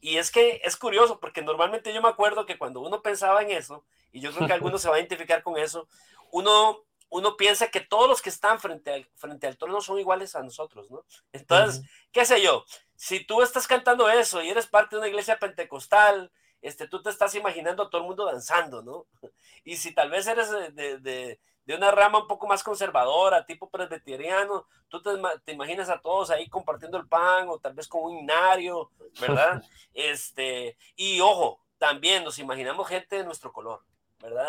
Y 0.00 0.16
es 0.16 0.32
que 0.32 0.60
es 0.64 0.76
curioso 0.76 1.20
porque 1.20 1.42
normalmente 1.42 1.94
yo 1.94 2.02
me 2.02 2.08
acuerdo 2.08 2.44
que 2.44 2.58
cuando 2.58 2.80
uno 2.80 3.02
pensaba 3.02 3.42
en 3.42 3.52
eso, 3.52 3.84
y 4.10 4.20
yo 4.20 4.32
creo 4.32 4.48
que 4.48 4.52
alguno 4.52 4.76
se 4.78 4.88
va 4.88 4.96
a 4.96 4.98
identificar 4.98 5.42
con 5.44 5.56
eso, 5.56 5.86
uno, 6.32 6.82
uno 7.12 7.36
piensa 7.36 7.68
que 7.68 7.80
todos 7.80 8.08
los 8.08 8.20
que 8.20 8.30
están 8.30 8.58
frente 8.58 8.92
al, 8.92 9.08
frente 9.14 9.46
al 9.46 9.56
trono 9.56 9.80
son 9.80 9.98
iguales 9.98 10.34
a 10.34 10.42
nosotros, 10.42 10.90
¿no? 10.90 11.04
Entonces, 11.32 11.88
qué 12.10 12.24
sé 12.24 12.42
yo, 12.42 12.64
si 12.96 13.24
tú 13.24 13.42
estás 13.42 13.66
cantando 13.66 14.08
eso 14.08 14.42
y 14.42 14.50
eres 14.50 14.66
parte 14.66 14.96
de 14.96 15.00
una 15.00 15.08
iglesia 15.08 15.38
pentecostal, 15.38 16.32
este, 16.60 16.88
tú 16.88 17.02
te 17.02 17.10
estás 17.10 17.34
imaginando 17.34 17.84
a 17.84 17.90
todo 17.90 18.00
el 18.00 18.06
mundo 18.08 18.26
danzando, 18.26 18.82
¿no? 18.82 19.06
Y 19.64 19.76
si 19.76 19.94
tal 19.94 20.10
vez 20.10 20.26
eres 20.26 20.50
de 20.50 21.38
de 21.64 21.76
una 21.76 21.90
rama 21.90 22.18
un 22.18 22.26
poco 22.26 22.46
más 22.46 22.62
conservadora, 22.62 23.46
tipo 23.46 23.70
presbiteriano, 23.70 24.66
tú 24.88 25.00
te, 25.00 25.10
te, 25.44 25.52
imaginas 25.52 25.88
a 25.90 26.00
todos 26.00 26.30
ahí 26.30 26.48
compartiendo 26.48 26.98
el 26.98 27.06
pan 27.06 27.48
o 27.48 27.58
tal 27.58 27.74
vez 27.74 27.86
con 27.86 28.02
un 28.02 28.18
inario, 28.18 28.90
¿verdad? 29.20 29.62
este, 29.94 30.76
y 30.96 31.20
ojo, 31.20 31.60
también 31.78 32.24
nos 32.24 32.38
imaginamos 32.38 32.88
gente 32.88 33.16
de 33.16 33.24
nuestro 33.24 33.52
color. 33.52 33.82
¿Verdad? 34.22 34.48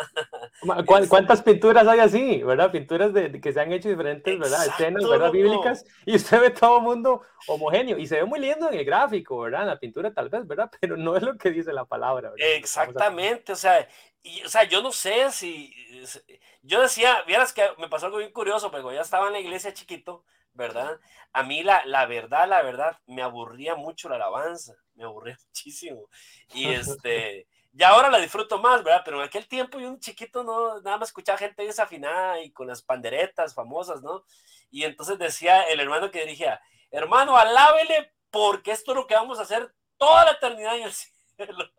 ¿Cuántas 1.08 1.42
pinturas 1.42 1.86
hay 1.86 1.98
así, 1.98 2.42
verdad? 2.42 2.70
Pinturas 2.70 3.12
de, 3.12 3.40
que 3.40 3.52
se 3.52 3.60
han 3.60 3.72
hecho 3.72 3.88
diferentes, 3.88 4.38
¿verdad? 4.38 4.66
Escenas, 4.66 5.08
¿verdad? 5.08 5.30
Bíblicas, 5.32 5.84
y 6.06 6.14
usted 6.14 6.40
ve 6.40 6.50
todo 6.50 6.78
el 6.78 6.84
mundo 6.84 7.22
homogéneo, 7.48 7.98
y 7.98 8.06
se 8.06 8.16
ve 8.16 8.24
muy 8.24 8.38
lindo 8.38 8.70
en 8.70 8.78
el 8.78 8.84
gráfico, 8.84 9.40
¿verdad? 9.40 9.66
la 9.66 9.78
pintura 9.78 10.14
tal 10.14 10.28
vez, 10.28 10.46
¿verdad? 10.46 10.70
Pero 10.80 10.96
no 10.96 11.16
es 11.16 11.22
lo 11.22 11.36
que 11.36 11.50
dice 11.50 11.72
la 11.72 11.84
palabra, 11.84 12.30
¿verdad? 12.30 12.46
Exactamente, 12.54 13.52
o 13.52 13.56
sea, 13.56 13.86
y, 14.22 14.42
o 14.42 14.48
sea, 14.48 14.64
yo 14.64 14.80
no 14.80 14.92
sé 14.92 15.30
si, 15.32 15.74
yo 16.62 16.80
decía, 16.80 17.22
vieras 17.26 17.52
que 17.52 17.62
me 17.78 17.88
pasó 17.88 18.06
algo 18.06 18.18
bien 18.18 18.32
curioso, 18.32 18.70
pero 18.70 18.92
ya 18.92 19.02
estaba 19.02 19.26
en 19.26 19.34
la 19.34 19.40
iglesia 19.40 19.74
chiquito, 19.74 20.24
¿verdad? 20.54 20.98
A 21.32 21.42
mí 21.42 21.62
la, 21.62 21.84
la 21.84 22.06
verdad, 22.06 22.48
la 22.48 22.62
verdad, 22.62 22.96
me 23.06 23.22
aburría 23.22 23.74
mucho 23.74 24.08
la 24.08 24.16
alabanza, 24.16 24.74
me 24.94 25.04
aburría 25.04 25.36
muchísimo, 25.48 26.08
y 26.54 26.68
este 26.70 27.48
ya 27.74 27.88
ahora 27.88 28.08
la 28.08 28.18
disfruto 28.18 28.58
más, 28.58 28.84
¿verdad? 28.84 29.02
Pero 29.04 29.18
en 29.18 29.26
aquel 29.26 29.48
tiempo 29.48 29.80
yo 29.80 29.88
un 29.88 29.98
chiquito 29.98 30.44
no, 30.44 30.80
nada 30.80 30.96
más 30.96 31.08
escuchaba 31.08 31.38
gente 31.38 31.64
desafinada 31.64 32.40
y 32.40 32.52
con 32.52 32.68
las 32.68 32.82
panderetas 32.82 33.54
famosas, 33.54 34.00
¿no? 34.00 34.24
Y 34.70 34.84
entonces 34.84 35.18
decía 35.18 35.62
el 35.64 35.80
hermano 35.80 36.10
que 36.10 36.20
dirigía, 36.20 36.60
hermano, 36.92 37.36
alábele 37.36 38.12
porque 38.30 38.70
esto 38.70 38.92
es 38.92 38.96
lo 38.96 39.06
que 39.06 39.14
vamos 39.14 39.38
a 39.38 39.42
hacer 39.42 39.74
toda 39.98 40.24
la 40.24 40.30
eternidad 40.32 40.76
en 40.76 40.84
el 40.84 40.92
cielo. 41.36 41.70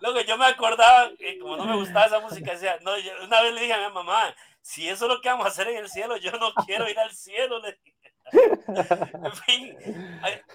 Luego 0.00 0.20
yo 0.22 0.38
me 0.38 0.46
acordaba, 0.46 1.10
que 1.16 1.38
como 1.38 1.56
no 1.58 1.66
me 1.66 1.76
gustaba 1.76 2.06
esa 2.06 2.20
música, 2.20 2.52
decía, 2.52 2.78
no, 2.80 2.92
una 3.24 3.42
vez 3.42 3.54
le 3.54 3.60
dije 3.60 3.74
a 3.74 3.88
mi 3.88 3.94
mamá, 3.94 4.34
si 4.62 4.88
eso 4.88 5.04
es 5.04 5.12
lo 5.12 5.20
que 5.20 5.28
vamos 5.28 5.44
a 5.46 5.50
hacer 5.50 5.68
en 5.68 5.76
el 5.76 5.88
cielo, 5.88 6.16
yo 6.16 6.32
no 6.32 6.52
quiero 6.66 6.88
ir 6.88 6.98
al 6.98 7.14
cielo, 7.14 7.60
le 7.60 7.78
dije 7.84 7.97
en 8.32 9.32
fin, 9.32 9.76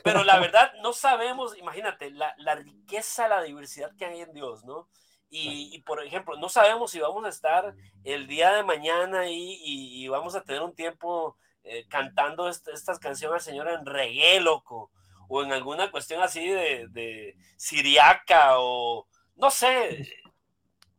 pero 0.03 0.23
la 0.23 0.39
verdad 0.39 0.71
no 0.81 0.93
sabemos, 0.93 1.57
imagínate, 1.57 2.11
la, 2.11 2.33
la, 2.37 2.55
riqueza, 2.55 3.27
la 3.27 3.41
diversidad 3.41 3.95
que 3.97 4.05
hay 4.05 4.21
en 4.21 4.33
Dios, 4.33 4.63
¿no? 4.63 4.87
Y, 5.35 5.81
por 5.81 6.03
ejemplo, 6.03 6.37
no 6.37 6.47
sabemos 6.47 6.91
si 6.91 6.99
vamos 6.99 7.25
a 7.25 7.29
estar 7.29 7.73
el 8.03 8.27
día 8.27 8.53
de 8.53 8.61
mañana 8.61 9.27
y, 9.27 9.59
y, 9.63 10.07
vamos 10.07 10.35
a 10.35 10.43
tener 10.43 10.61
un 10.61 10.75
tiempo 10.75 11.37
eh, 11.63 11.87
cantando 11.89 12.47
estas 12.47 12.99
canciones 12.99 13.33
al 13.33 13.41
Señor 13.41 13.67
en 13.67 13.83
reggae, 13.83 14.39
loco, 14.41 14.91
o 15.27 15.41
en 15.41 15.51
alguna 15.51 15.89
cuestión 15.89 16.21
así 16.21 16.47
de, 16.47 16.87
de 16.89 17.35
siriaca, 17.57 18.59
o 18.59 19.07
no 19.35 19.49
sé, 19.49 20.07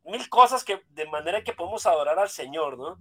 mil 0.03 0.27
cosas 0.27 0.65
que 0.65 0.81
de 0.89 1.05
manera 1.05 1.41
que 1.41 1.53
podemos 1.53 1.85
adorar 1.85 2.19
al 2.19 2.29
Señor, 2.29 2.77
¿no? 2.77 2.97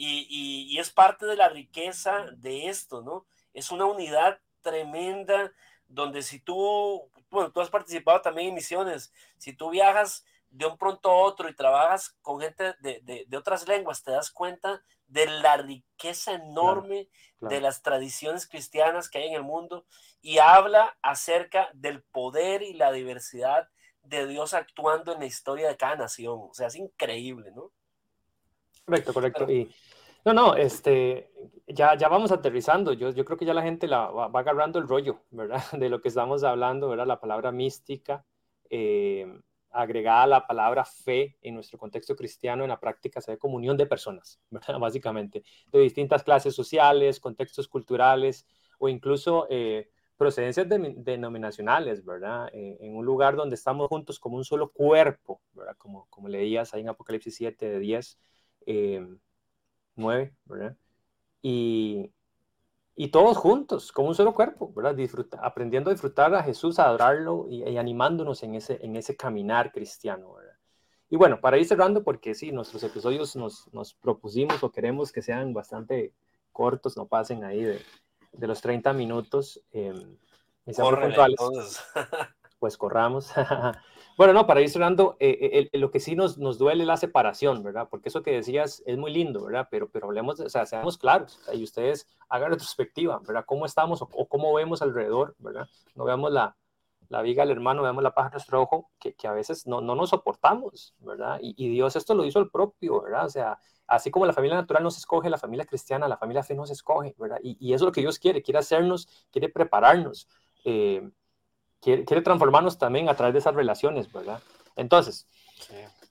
Y, 0.00 0.78
es 0.78 0.90
parte 0.90 1.26
de 1.26 1.36
la 1.36 1.48
riqueza 1.48 2.26
de 2.36 2.68
esto, 2.68 3.02
¿no? 3.02 3.26
Es 3.52 3.72
una 3.72 3.84
unidad 3.84 4.40
tremenda 4.62 5.52
donde 5.88 6.22
si 6.22 6.38
tú, 6.38 7.10
bueno, 7.30 7.50
tú 7.50 7.60
has 7.60 7.70
participado 7.70 8.20
también 8.20 8.48
en 8.48 8.54
misiones, 8.54 9.12
si 9.38 9.52
tú 9.52 9.70
viajas 9.70 10.24
de 10.50 10.66
un 10.66 10.78
pronto 10.78 11.10
a 11.10 11.16
otro 11.16 11.48
y 11.48 11.54
trabajas 11.54 12.16
con 12.22 12.40
gente 12.40 12.74
de, 12.80 13.26
otras 13.36 13.66
lenguas, 13.66 14.02
te 14.02 14.12
das 14.12 14.30
cuenta 14.30 14.82
de 15.08 15.26
la 15.26 15.56
riqueza 15.56 16.34
enorme 16.34 17.08
de 17.40 17.60
las 17.60 17.82
tradiciones 17.82 18.46
cristianas 18.46 19.08
que 19.08 19.18
hay 19.18 19.28
en 19.28 19.34
el 19.34 19.42
mundo 19.42 19.84
y 20.20 20.38
habla 20.38 20.96
acerca 21.02 21.70
del 21.74 22.02
poder 22.02 22.62
y 22.62 22.74
la 22.74 22.92
diversidad 22.92 23.68
de 24.02 24.26
Dios 24.26 24.54
actuando 24.54 25.12
en 25.12 25.20
la 25.20 25.26
historia 25.26 25.68
de 25.68 25.76
cada 25.76 25.96
nación. 25.96 26.38
O 26.50 26.54
sea, 26.54 26.68
es 26.68 26.76
increíble, 26.76 27.50
¿no? 27.52 27.72
Correcto, 28.88 29.12
correcto. 29.12 29.50
y 29.50 29.70
no, 30.24 30.32
no, 30.32 30.54
este, 30.54 31.30
ya, 31.66 31.94
ya 31.96 32.08
vamos 32.08 32.32
aterrizando. 32.32 32.94
Yo, 32.94 33.10
yo 33.10 33.24
creo 33.24 33.36
que 33.36 33.44
ya 33.44 33.52
la 33.52 33.62
gente 33.62 33.86
la, 33.86 34.06
va, 34.10 34.26
agarrando 34.40 34.78
el 34.78 34.88
rollo, 34.88 35.20
¿verdad? 35.30 35.62
De 35.78 35.90
lo 35.90 36.00
que 36.00 36.08
estamos 36.08 36.42
hablando, 36.42 36.88
¿verdad? 36.88 37.06
La 37.06 37.20
palabra 37.20 37.52
mística, 37.52 38.24
eh, 38.70 39.26
agregada 39.70 40.22
a 40.22 40.26
la 40.26 40.46
palabra 40.46 40.86
fe 40.86 41.36
en 41.42 41.54
nuestro 41.54 41.78
contexto 41.78 42.16
cristiano, 42.16 42.64
en 42.64 42.70
la 42.70 42.80
práctica 42.80 43.20
se 43.20 43.32
ve 43.32 43.38
como 43.38 43.56
unión 43.56 43.76
de 43.76 43.86
personas, 43.86 44.40
¿verdad? 44.50 44.78
Básicamente, 44.78 45.42
de 45.70 45.80
distintas 45.80 46.22
clases 46.22 46.54
sociales, 46.54 47.20
contextos 47.20 47.68
culturales 47.68 48.46
o 48.78 48.88
incluso 48.88 49.46
eh, 49.50 49.90
procedencias 50.16 50.66
denominacionales, 50.68 52.04
¿verdad? 52.04 52.48
Eh, 52.54 52.78
en 52.80 52.96
un 52.96 53.04
lugar 53.04 53.36
donde 53.36 53.54
estamos 53.54 53.88
juntos 53.88 54.18
como 54.18 54.36
un 54.38 54.44
solo 54.44 54.70
cuerpo, 54.72 55.42
¿verdad? 55.52 55.76
Como, 55.76 56.06
como 56.08 56.28
leías 56.28 56.72
ahí 56.72 56.80
en 56.80 56.88
Apocalipsis 56.88 57.36
7 57.36 57.68
de 57.68 57.78
10 57.78 58.18
nueve, 59.96 60.34
¿verdad? 60.44 60.76
Y, 61.42 62.12
y 62.94 63.08
todos 63.08 63.36
juntos, 63.36 63.92
como 63.92 64.08
un 64.08 64.14
solo 64.14 64.34
cuerpo, 64.34 64.72
¿verdad? 64.74 64.94
Disfruta, 64.94 65.38
aprendiendo 65.42 65.90
a 65.90 65.92
disfrutar 65.92 66.34
a 66.34 66.42
Jesús, 66.42 66.78
a 66.78 66.86
adorarlo 66.86 67.46
y, 67.48 67.76
animándonos 67.76 68.42
en 68.42 68.54
ese, 68.54 68.78
en 68.82 68.96
ese 68.96 69.16
caminar 69.16 69.72
cristiano, 69.72 70.34
¿verdad? 70.34 70.54
Y 71.10 71.16
bueno, 71.16 71.40
para 71.40 71.58
ir 71.58 71.66
cerrando, 71.66 72.04
porque 72.04 72.34
sí, 72.34 72.52
nuestros 72.52 72.82
episodios 72.82 73.34
nos, 73.36 73.72
nos 73.72 73.94
propusimos 73.94 74.62
o 74.62 74.70
queremos 74.70 75.10
que 75.10 75.22
sean 75.22 75.54
bastante 75.54 76.12
cortos, 76.52 76.96
no 76.96 77.06
pasen 77.06 77.44
ahí 77.44 77.62
de, 77.62 77.80
de 78.32 78.46
los 78.46 78.60
30 78.60 78.92
minutos. 78.92 79.62
Eh, 79.72 79.94
pues 82.58 82.76
corramos. 82.76 83.32
bueno, 84.18 84.32
no, 84.32 84.48
para 84.48 84.60
ir 84.60 84.68
cerrando, 84.68 85.16
eh, 85.20 85.68
eh, 85.72 85.78
lo 85.78 85.92
que 85.92 86.00
sí 86.00 86.16
nos, 86.16 86.38
nos 86.38 86.58
duele 86.58 86.84
la 86.84 86.96
separación, 86.96 87.62
¿verdad? 87.62 87.86
Porque 87.88 88.08
eso 88.08 88.24
que 88.24 88.32
decías 88.32 88.82
es 88.84 88.98
muy 88.98 89.12
lindo, 89.12 89.44
¿verdad? 89.44 89.68
Pero, 89.70 89.88
pero 89.88 90.06
hablemos, 90.08 90.40
o 90.40 90.48
sea, 90.48 90.66
seamos 90.66 90.98
claros 90.98 91.38
y 91.52 91.62
ustedes 91.62 92.08
hagan 92.28 92.50
retrospectiva, 92.50 93.20
¿verdad? 93.24 93.44
¿Cómo 93.46 93.64
estamos 93.64 94.02
o, 94.02 94.08
cómo 94.26 94.52
vemos 94.52 94.82
alrededor, 94.82 95.36
¿verdad? 95.38 95.68
No 95.94 96.02
veamos 96.02 96.32
la, 96.32 96.56
la 97.08 97.22
viga 97.22 97.44
al 97.44 97.52
hermano, 97.52 97.82
veamos 97.82 98.02
la 98.02 98.12
paja 98.12 98.26
en 98.26 98.32
nuestro 98.32 98.60
ojo, 98.60 98.90
que, 98.98 99.14
a 99.28 99.32
veces 99.32 99.68
no, 99.68 99.80
no, 99.80 99.94
nos 99.94 100.10
soportamos, 100.10 100.96
¿verdad? 100.98 101.38
Y, 101.40 101.68
Dios 101.68 101.94
esto 101.94 102.16
lo 102.16 102.24
hizo 102.24 102.40
el 102.40 102.50
propio, 102.50 103.02
¿verdad? 103.02 103.24
O 103.26 103.30
sea, 103.30 103.56
así 103.86 104.10
como 104.10 104.26
la 104.26 104.32
familia 104.32 104.56
natural 104.56 104.82
no 104.82 104.90
se 104.90 104.98
escoge, 104.98 105.30
la 105.30 105.38
familia 105.38 105.64
cristiana, 105.64 106.08
la 106.08 106.16
familia 106.16 106.42
fe 106.42 106.56
no 106.56 106.66
se 106.66 106.72
escoge, 106.72 107.14
¿verdad? 107.18 107.38
Y, 107.40 107.56
y 107.60 107.72
eso 107.72 107.84
es 107.84 107.86
lo 107.86 107.92
que 107.92 108.00
Dios 108.00 108.18
quiere, 108.18 108.42
quiere 108.42 108.58
hacernos, 108.58 109.28
quiere 109.30 109.48
prepararnos. 109.48 110.28
Eh, 110.64 111.08
quiere, 111.80 112.04
transformarnos 112.22 112.78
también 112.78 113.08
a 113.08 113.14
través 113.14 113.34
de 113.34 113.40
esas 113.40 113.54
relaciones, 113.54 114.12
¿verdad? 114.12 114.40
Entonces, 114.76 115.26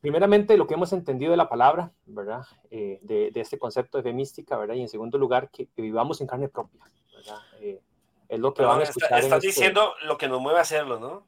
primeramente 0.01 0.57
lo 0.57 0.67
que 0.67 0.75
hemos 0.75 0.93
entendido 0.93 1.31
de 1.31 1.37
la 1.37 1.49
palabra, 1.49 1.91
¿verdad? 2.05 2.43
Eh, 2.69 2.99
de, 3.01 3.31
este 3.35 3.57
concepto 3.57 3.97
de 3.97 4.03
fe 4.03 4.13
mística, 4.13 4.57
¿verdad? 4.57 4.75
Y 4.75 4.81
en 4.81 4.89
segundo 4.89 5.17
lugar, 5.17 5.49
que, 5.49 5.67
vivamos 5.75 6.21
en 6.21 6.27
carne 6.27 6.49
propia, 6.49 6.81
¿verdad? 7.15 7.39
Eh, 7.61 7.81
es 8.29 8.39
lo 8.39 8.53
que 8.53 8.63
van 8.63 8.81
a 8.81 8.83
escuchar. 8.83 9.19
estás 9.19 9.43
este 9.43 9.47
diciendo 9.47 9.93
lo 10.05 10.17
que 10.17 10.27
nos 10.27 10.41
mueve 10.41 10.59
a 10.59 10.63
hacerlo, 10.63 10.99
¿no? 10.99 11.27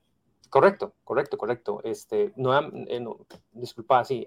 Correcto, 0.50 0.96
correcto, 1.04 1.38
correcto. 1.38 1.82
Este, 1.84 2.34
no, 2.36 2.60
eh, 2.60 3.06
disculpa, 3.52 4.04
sí, 4.04 4.26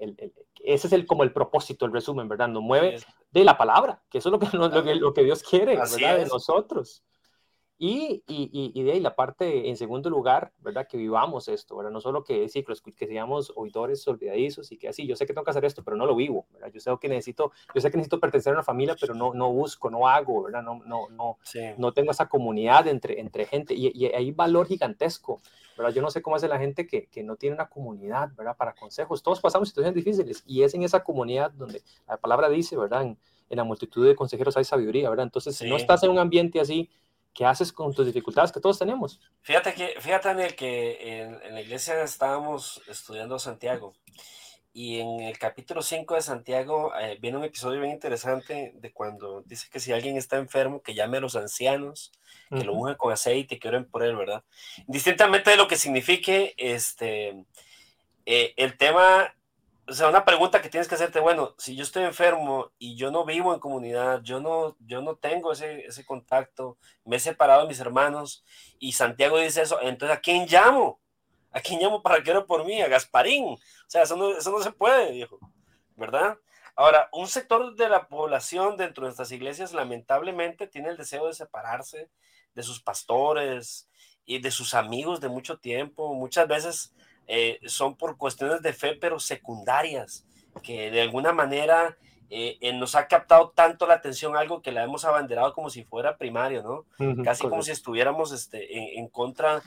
ese 0.64 0.86
es 0.86 0.92
el, 0.92 1.04
como 1.06 1.24
el 1.24 1.32
propósito, 1.32 1.84
el 1.84 1.92
resumen, 1.92 2.28
¿verdad? 2.28 2.48
Nos 2.48 2.62
mueve 2.62 3.00
de 3.30 3.44
la 3.44 3.58
palabra, 3.58 4.02
que 4.08 4.18
eso 4.18 4.28
es 4.28 4.32
lo 4.32 4.38
que, 4.38 4.56
lo, 4.56 5.12
que, 5.12 5.24
Dios 5.24 5.42
quiere, 5.42 5.76
¿verdad? 5.76 6.18
De 6.18 6.26
nosotros. 6.26 7.02
Y, 7.84 8.22
y, 8.28 8.70
y, 8.72 8.82
de 8.84 8.92
ahí 8.92 9.00
la 9.00 9.16
parte, 9.16 9.68
en 9.68 9.76
segundo 9.76 10.08
lugar, 10.08 10.52
¿verdad? 10.60 10.86
Que 10.86 10.96
vivamos 10.96 11.48
esto, 11.48 11.76
¿verdad? 11.76 11.90
No 11.90 12.00
solo 12.00 12.22
que, 12.22 12.48
sí, 12.48 12.64
que, 12.64 13.06
seamos 13.08 13.52
oidores 13.56 14.06
olvidadizos 14.06 14.70
y 14.70 14.78
que 14.78 14.86
así, 14.86 15.04
yo 15.04 15.16
sé 15.16 15.26
que 15.26 15.32
tengo 15.32 15.44
que 15.44 15.50
hacer 15.50 15.64
esto, 15.64 15.82
pero 15.82 15.96
no 15.96 16.06
lo 16.06 16.14
vivo, 16.14 16.46
¿verdad? 16.52 16.70
Yo 16.72 16.78
sé 16.78 16.92
que 17.00 17.08
necesito, 17.08 17.50
yo 17.74 17.80
sé 17.80 17.90
que 17.90 17.96
necesito 17.96 18.20
pertenecer 18.20 18.52
a 18.52 18.54
una 18.54 18.62
familia, 18.62 18.94
pero 19.00 19.14
no, 19.14 19.34
no 19.34 19.52
busco, 19.52 19.90
no 19.90 20.06
hago, 20.06 20.44
¿verdad? 20.44 20.62
No, 20.62 20.80
no, 20.86 21.08
no, 21.08 21.38
no 21.76 21.92
tengo 21.92 22.12
esa 22.12 22.28
comunidad 22.28 22.86
entre, 22.86 23.18
entre 23.18 23.46
gente 23.46 23.74
y, 23.74 23.90
y 23.92 24.06
hay 24.06 24.30
valor 24.30 24.68
gigantesco, 24.68 25.40
¿verdad? 25.76 25.92
Yo 25.92 26.02
no 26.02 26.10
sé 26.12 26.22
cómo 26.22 26.36
hace 26.36 26.46
la 26.46 26.60
gente 26.60 26.86
que, 26.86 27.08
que 27.08 27.24
no 27.24 27.34
tiene 27.34 27.56
una 27.56 27.68
comunidad, 27.68 28.30
¿verdad? 28.36 28.56
Para 28.56 28.74
consejos. 28.74 29.24
Todos 29.24 29.40
pasamos 29.40 29.66
situaciones 29.70 29.96
difíciles 29.96 30.44
y 30.46 30.62
es 30.62 30.72
en 30.74 30.84
esa 30.84 31.02
comunidad 31.02 31.50
donde 31.50 31.82
la 32.06 32.16
palabra 32.16 32.48
dice, 32.48 32.76
¿verdad? 32.76 33.02
En, 33.02 33.18
en 33.50 33.56
la 33.56 33.64
multitud 33.64 34.06
de 34.06 34.14
consejeros 34.14 34.56
hay 34.56 34.62
sabiduría, 34.62 35.10
¿verdad? 35.10 35.24
Entonces, 35.24 35.56
si 35.56 35.68
no 35.68 35.74
estás 35.76 36.04
en 36.04 36.10
un 36.10 36.20
ambiente 36.20 36.60
así, 36.60 36.88
¿qué 37.34 37.44
haces 37.44 37.72
con 37.72 37.92
tus 37.92 38.06
dificultades 38.06 38.52
que 38.52 38.60
todos 38.60 38.78
tenemos? 38.78 39.20
Fíjate 39.40 39.74
que, 39.74 39.94
fíjate 40.00 40.28
Daniel, 40.28 40.54
que 40.54 41.20
en, 41.22 41.54
la 41.54 41.60
iglesia 41.60 42.02
estábamos 42.02 42.82
estudiando 42.88 43.38
Santiago 43.38 43.94
y 44.74 45.00
en 45.00 45.20
el 45.20 45.38
capítulo 45.38 45.82
5 45.82 46.14
de 46.14 46.22
Santiago 46.22 46.92
eh, 46.98 47.18
viene 47.20 47.36
un 47.36 47.44
episodio 47.44 47.80
bien 47.80 47.92
interesante 47.92 48.72
de 48.74 48.92
cuando 48.92 49.42
dice 49.42 49.68
que 49.70 49.80
si 49.80 49.92
alguien 49.92 50.16
está 50.16 50.38
enfermo, 50.38 50.82
que 50.82 50.94
llame 50.94 51.18
a 51.18 51.20
los 51.20 51.36
ancianos, 51.36 52.12
que 52.48 52.64
lo 52.64 52.74
unjan 52.74 52.96
con 52.96 53.12
aceite 53.12 53.58
que 53.58 53.68
oren 53.68 53.84
por 53.84 54.02
él, 54.02 54.16
¿verdad? 54.16 54.44
Distintamente 54.86 55.50
de 55.50 55.56
lo 55.56 55.68
que 55.68 55.76
signifique 55.76 56.54
este, 56.56 57.44
eh, 58.24 58.54
el 58.56 58.76
tema 58.76 59.34
o 59.92 59.94
sea, 59.94 60.08
una 60.08 60.24
pregunta 60.24 60.62
que 60.62 60.70
tienes 60.70 60.88
que 60.88 60.94
hacerte, 60.94 61.20
bueno, 61.20 61.54
si 61.58 61.76
yo 61.76 61.82
estoy 61.82 62.04
enfermo 62.04 62.72
y 62.78 62.96
yo 62.96 63.10
no 63.10 63.26
vivo 63.26 63.52
en 63.52 63.60
comunidad, 63.60 64.22
yo 64.22 64.40
no, 64.40 64.74
yo 64.80 65.02
no 65.02 65.16
tengo 65.16 65.52
ese, 65.52 65.84
ese 65.84 66.06
contacto, 66.06 66.78
me 67.04 67.16
he 67.16 67.20
separado 67.20 67.60
de 67.60 67.68
mis 67.68 67.78
hermanos 67.78 68.42
y 68.78 68.92
Santiago 68.92 69.36
dice 69.36 69.60
eso, 69.60 69.82
entonces 69.82 70.16
¿a 70.16 70.20
quién 70.22 70.46
llamo? 70.46 70.98
¿A 71.50 71.60
quién 71.60 71.78
llamo 71.78 72.00
para 72.02 72.22
que 72.22 72.30
ore 72.30 72.46
por 72.46 72.64
mí? 72.64 72.80
A 72.80 72.88
Gasparín. 72.88 73.44
O 73.44 73.58
sea, 73.86 74.04
eso 74.04 74.16
no, 74.16 74.30
eso 74.34 74.50
no 74.50 74.62
se 74.62 74.72
puede, 74.72 75.12
viejo, 75.12 75.38
¿verdad? 75.94 76.38
Ahora, 76.74 77.10
un 77.12 77.28
sector 77.28 77.76
de 77.76 77.90
la 77.90 78.08
población 78.08 78.78
dentro 78.78 79.02
de 79.02 79.08
nuestras 79.08 79.30
iglesias 79.30 79.74
lamentablemente 79.74 80.68
tiene 80.68 80.88
el 80.88 80.96
deseo 80.96 81.26
de 81.26 81.34
separarse 81.34 82.08
de 82.54 82.62
sus 82.62 82.80
pastores 82.80 83.90
y 84.24 84.40
de 84.40 84.50
sus 84.50 84.72
amigos 84.72 85.20
de 85.20 85.28
mucho 85.28 85.58
tiempo. 85.58 86.14
Muchas 86.14 86.48
veces 86.48 86.94
eh, 87.34 87.58
son 87.64 87.96
por 87.96 88.18
cuestiones 88.18 88.60
de 88.60 88.74
fe, 88.74 88.94
pero 88.94 89.18
secundarias, 89.18 90.26
que 90.62 90.90
de 90.90 91.00
alguna 91.00 91.32
manera 91.32 91.96
eh, 92.28 92.58
eh, 92.60 92.74
nos 92.74 92.94
ha 92.94 93.08
captado 93.08 93.52
tanto 93.56 93.86
la 93.86 93.94
atención 93.94 94.36
algo 94.36 94.60
que 94.60 94.70
la 94.70 94.84
hemos 94.84 95.06
abanderado 95.06 95.54
como 95.54 95.70
si 95.70 95.82
fuera 95.82 96.18
primario, 96.18 96.62
¿no? 96.62 97.24
Casi 97.24 97.48
como 97.48 97.62
si 97.62 97.70
estuviéramos 97.70 98.32
este, 98.32 98.98
en, 98.98 99.08
contra, 99.08 99.62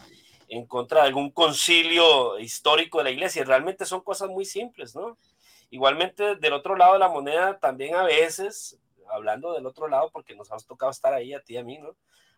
en 0.47 0.67
contra 0.67 1.01
de 1.01 1.07
algún 1.07 1.31
concilio 1.31 2.37
histórico 2.37 2.99
de 2.99 3.05
la 3.05 3.09
iglesia. 3.09 3.41
Y 3.41 3.45
realmente 3.45 3.85
son 3.85 4.01
cosas 4.01 4.29
muy 4.29 4.45
simples, 4.45 4.95
¿no? 4.95 5.17
Igualmente, 5.71 6.35
del 6.35 6.53
otro 6.53 6.75
lado 6.75 6.93
de 6.93 6.99
la 6.99 7.09
moneda, 7.09 7.57
también 7.57 7.95
a 7.95 8.03
veces, 8.03 8.77
hablando 9.09 9.53
del 9.53 9.65
otro 9.65 9.87
lado, 9.87 10.11
porque 10.13 10.35
nos 10.35 10.51
ha 10.51 10.57
tocado 10.57 10.91
estar 10.91 11.15
ahí 11.15 11.33
a 11.33 11.41
ti 11.41 11.55
y 11.55 11.57
a 11.57 11.63
mí, 11.63 11.79
¿no? 11.79 11.95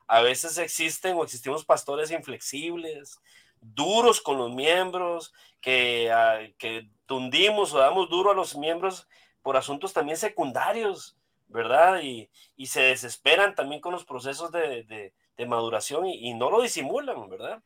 A 0.07 0.21
veces 0.21 0.57
existen 0.57 1.17
o 1.17 1.23
existimos 1.25 1.65
pastores 1.65 2.11
inflexibles, 2.11 3.19
duros 3.61 4.21
con 4.21 4.37
los 4.37 4.53
miembros, 4.53 5.33
que, 5.61 6.11
ah, 6.11 6.39
que 6.57 6.89
tundimos 7.05 7.73
o 7.73 7.79
damos 7.79 8.09
duro 8.09 8.31
a 8.31 8.35
los 8.35 8.55
miembros 8.55 9.07
por 9.41 9.57
asuntos 9.57 9.93
también 9.93 10.17
secundarios, 10.17 11.17
¿verdad? 11.47 12.01
Y, 12.01 12.29
y 12.55 12.67
se 12.67 12.81
desesperan 12.81 13.55
también 13.55 13.81
con 13.81 13.93
los 13.93 14.05
procesos 14.05 14.51
de, 14.51 14.83
de, 14.83 15.13
de 15.37 15.45
maduración 15.45 16.05
y, 16.05 16.29
y, 16.29 16.33
no 16.33 16.49
lo 16.49 16.61
disimulan, 16.61 17.29
¿verdad? 17.29 17.61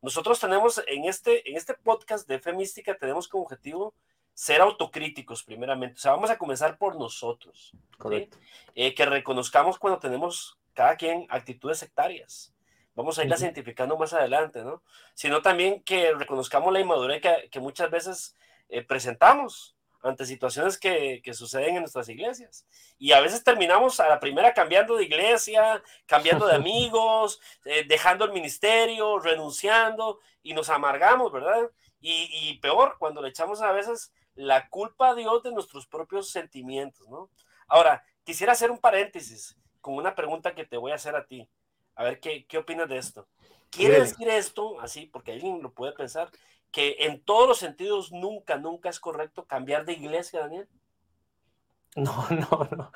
Nosotros 0.00 0.40
tenemos 0.40 0.82
en 0.86 1.04
este, 1.04 1.48
en 1.48 1.56
este 1.56 1.74
podcast 1.74 2.28
de 2.28 2.40
Fe 2.40 2.52
Mística, 2.52 2.96
tenemos 2.96 3.28
como 3.28 3.44
objetivo 3.44 3.94
ser 4.34 4.60
autocríticos 4.60 5.42
primeramente. 5.44 5.96
O 5.96 6.00
sea, 6.00 6.12
vamos 6.12 6.30
a 6.30 6.38
comenzar 6.38 6.78
por 6.78 6.96
nosotros. 6.96 7.72
Correcto. 7.98 8.38
Eh, 8.74 8.94
que 8.94 9.06
reconozcamos 9.06 9.78
cuando 9.78 9.98
tenemos 9.98 10.58
cada 10.74 10.96
quien 10.96 11.26
actitudes 11.28 11.78
sectarias 11.78 12.52
Vamos 12.94 13.18
a 13.18 13.24
irlas 13.24 13.40
identificando 13.42 13.96
más 13.96 14.12
adelante, 14.12 14.62
¿no? 14.62 14.82
Sino 15.14 15.40
también 15.40 15.82
que 15.82 16.12
reconozcamos 16.12 16.72
la 16.72 16.80
inmadurez 16.80 17.22
que, 17.50 17.60
muchas 17.60 17.90
veces 17.90 18.36
eh, 18.68 18.82
presentamos 18.82 19.76
ante 20.02 20.26
situaciones 20.26 20.78
que, 20.78 21.22
suceden 21.32 21.76
en 21.76 21.82
nuestras 21.82 22.08
iglesias. 22.08 22.66
Y 22.98 23.12
a 23.12 23.20
veces 23.20 23.44
terminamos 23.44 24.00
a 24.00 24.08
la 24.08 24.20
primera 24.20 24.52
cambiando 24.52 24.96
de 24.96 25.04
iglesia, 25.04 25.82
cambiando 26.06 26.46
de 26.46 26.54
amigos, 26.56 27.40
eh, 27.64 27.84
dejando 27.86 28.24
el 28.24 28.32
ministerio, 28.32 29.18
renunciando 29.18 30.18
y 30.42 30.54
nos 30.54 30.68
amargamos, 30.68 31.32
¿verdad? 31.32 31.70
Y, 32.00 32.28
y, 32.32 32.58
peor, 32.58 32.96
cuando 32.98 33.22
le 33.22 33.28
echamos 33.28 33.62
a 33.62 33.72
veces 33.72 34.12
la 34.34 34.68
culpa 34.68 35.10
a 35.10 35.14
Dios 35.14 35.42
de 35.42 35.52
nuestros 35.52 35.86
propios 35.86 36.30
sentimientos, 36.30 37.08
¿no? 37.08 37.30
Ahora, 37.68 38.04
quisiera 38.24 38.52
hacer 38.52 38.70
un 38.70 38.78
paréntesis 38.78 39.56
con 39.80 39.94
una 39.94 40.14
pregunta 40.14 40.54
que 40.54 40.64
te 40.64 40.76
voy 40.76 40.92
a 40.92 40.96
hacer 40.96 41.14
a 41.14 41.26
ti. 41.26 41.48
A 41.94 42.04
ver, 42.04 42.20
¿qué, 42.20 42.46
qué 42.46 42.58
opinas 42.58 42.88
de 42.88 42.98
esto? 42.98 43.28
¿Quiere 43.70 44.00
decir 44.00 44.28
esto, 44.28 44.78
así, 44.80 45.06
porque 45.06 45.32
alguien 45.32 45.62
lo 45.62 45.72
puede 45.72 45.92
pensar, 45.92 46.30
que 46.70 46.96
en 47.00 47.22
todos 47.22 47.48
los 47.48 47.58
sentidos 47.58 48.12
nunca, 48.12 48.58
nunca 48.58 48.90
es 48.90 49.00
correcto 49.00 49.46
cambiar 49.46 49.84
de 49.84 49.94
iglesia, 49.94 50.40
Daniel? 50.40 50.68
No, 51.94 52.26
no, 52.30 52.68
no, 52.74 52.90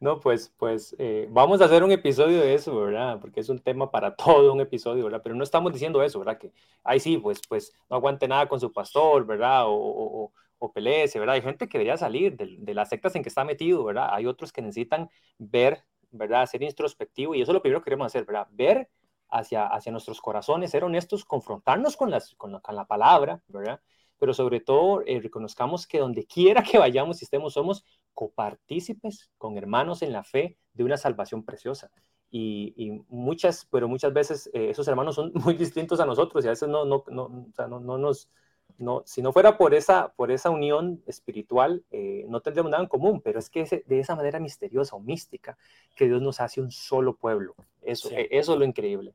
no, 0.00 0.20
pues, 0.20 0.54
pues 0.56 0.96
eh, 0.98 1.28
vamos 1.30 1.60
a 1.60 1.66
hacer 1.66 1.84
un 1.84 1.92
episodio 1.92 2.40
de 2.40 2.54
eso, 2.54 2.74
¿verdad? 2.80 3.20
Porque 3.20 3.40
es 3.40 3.50
un 3.50 3.58
tema 3.58 3.90
para 3.90 4.16
todo 4.16 4.54
un 4.54 4.60
episodio, 4.62 5.04
¿verdad? 5.04 5.20
Pero 5.22 5.34
no 5.34 5.44
estamos 5.44 5.70
diciendo 5.70 6.02
eso, 6.02 6.18
¿verdad? 6.18 6.38
Que 6.38 6.50
ahí 6.82 6.98
sí, 6.98 7.18
pues, 7.18 7.42
pues 7.46 7.74
no 7.90 7.96
aguante 7.96 8.26
nada 8.26 8.48
con 8.48 8.58
su 8.58 8.72
pastor, 8.72 9.26
¿verdad? 9.26 9.66
O, 9.66 9.74
o, 9.74 10.32
o 10.58 10.72
¿verdad? 10.74 11.30
Hay 11.34 11.42
gente 11.42 11.68
que 11.68 11.76
debería 11.76 11.98
salir 11.98 12.36
de, 12.38 12.56
de, 12.58 12.74
las 12.74 12.88
sectas 12.88 13.14
en 13.14 13.22
que 13.22 13.28
está 13.28 13.44
metido, 13.44 13.84
¿verdad? 13.84 14.08
Hay 14.12 14.24
otros 14.24 14.50
que 14.50 14.62
necesitan 14.62 15.10
ver 15.36 15.84
¿verdad? 16.10 16.46
Ser 16.46 16.62
introspectivo 16.62 17.34
y 17.34 17.42
eso 17.42 17.52
es 17.52 17.54
lo 17.54 17.62
primero 17.62 17.80
que 17.80 17.84
queremos 17.84 18.06
hacer, 18.06 18.24
¿verdad? 18.24 18.48
Ver 18.50 18.88
hacia, 19.30 19.66
hacia 19.66 19.92
nuestros 19.92 20.20
corazones, 20.20 20.70
ser 20.70 20.84
honestos, 20.84 21.24
confrontarnos 21.24 21.96
con, 21.96 22.10
las, 22.10 22.34
con, 22.34 22.52
la, 22.52 22.60
con 22.60 22.76
la 22.76 22.86
palabra, 22.86 23.42
¿verdad? 23.48 23.80
Pero 24.18 24.34
sobre 24.34 24.60
todo 24.60 25.02
eh, 25.06 25.20
reconozcamos 25.20 25.86
que 25.86 25.98
donde 25.98 26.26
quiera 26.26 26.62
que 26.62 26.78
vayamos 26.78 27.20
y 27.20 27.24
estemos, 27.24 27.52
somos 27.54 27.84
copartícipes 28.14 29.30
con 29.38 29.56
hermanos 29.56 30.02
en 30.02 30.12
la 30.12 30.24
fe 30.24 30.56
de 30.72 30.84
una 30.84 30.96
salvación 30.96 31.44
preciosa. 31.44 31.90
Y, 32.30 32.74
y 32.76 32.90
muchas, 33.08 33.66
pero 33.70 33.88
muchas 33.88 34.12
veces 34.12 34.50
eh, 34.52 34.70
esos 34.70 34.86
hermanos 34.88 35.14
son 35.14 35.32
muy 35.34 35.54
distintos 35.54 36.00
a 36.00 36.06
nosotros 36.06 36.44
y 36.44 36.48
a 36.48 36.50
veces 36.50 36.68
no, 36.68 36.84
no, 36.84 37.04
no, 37.08 37.24
o 37.24 37.52
sea, 37.54 37.68
no, 37.68 37.80
no 37.80 37.96
nos, 37.98 38.28
no, 38.76 39.02
si 39.06 39.22
no 39.22 39.32
fuera 39.32 39.56
por 39.56 39.74
esa, 39.74 40.12
por 40.12 40.30
esa 40.30 40.50
unión 40.50 41.02
espiritual, 41.06 41.82
eh, 41.90 42.24
no 42.28 42.40
tendríamos 42.40 42.70
nada 42.70 42.82
en 42.82 42.88
común, 42.88 43.20
pero 43.20 43.38
es 43.38 43.50
que 43.50 43.64
de 43.86 44.00
esa 44.00 44.14
manera 44.14 44.38
misteriosa 44.38 44.94
o 44.94 45.00
mística 45.00 45.56
que 45.96 46.06
Dios 46.06 46.22
nos 46.22 46.40
hace 46.40 46.60
un 46.60 46.70
solo 46.70 47.16
pueblo. 47.16 47.54
Eso, 47.82 48.10
e, 48.10 48.28
eso 48.30 48.52
es 48.52 48.58
lo 48.58 48.64
increíble. 48.64 49.14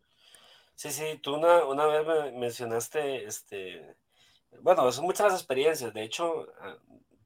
Sí, 0.76 0.92
sí, 0.92 1.20
tú 1.22 1.36
una, 1.36 1.66
una 1.66 1.86
vez 1.86 2.06
me 2.06 2.40
mencionaste, 2.40 3.26
este, 3.26 3.96
bueno, 4.62 4.92
son 4.92 5.06
muchas 5.06 5.28
las 5.28 5.40
experiencias. 5.40 5.94
De 5.94 6.04
hecho, 6.04 6.48
ah, 6.60 6.76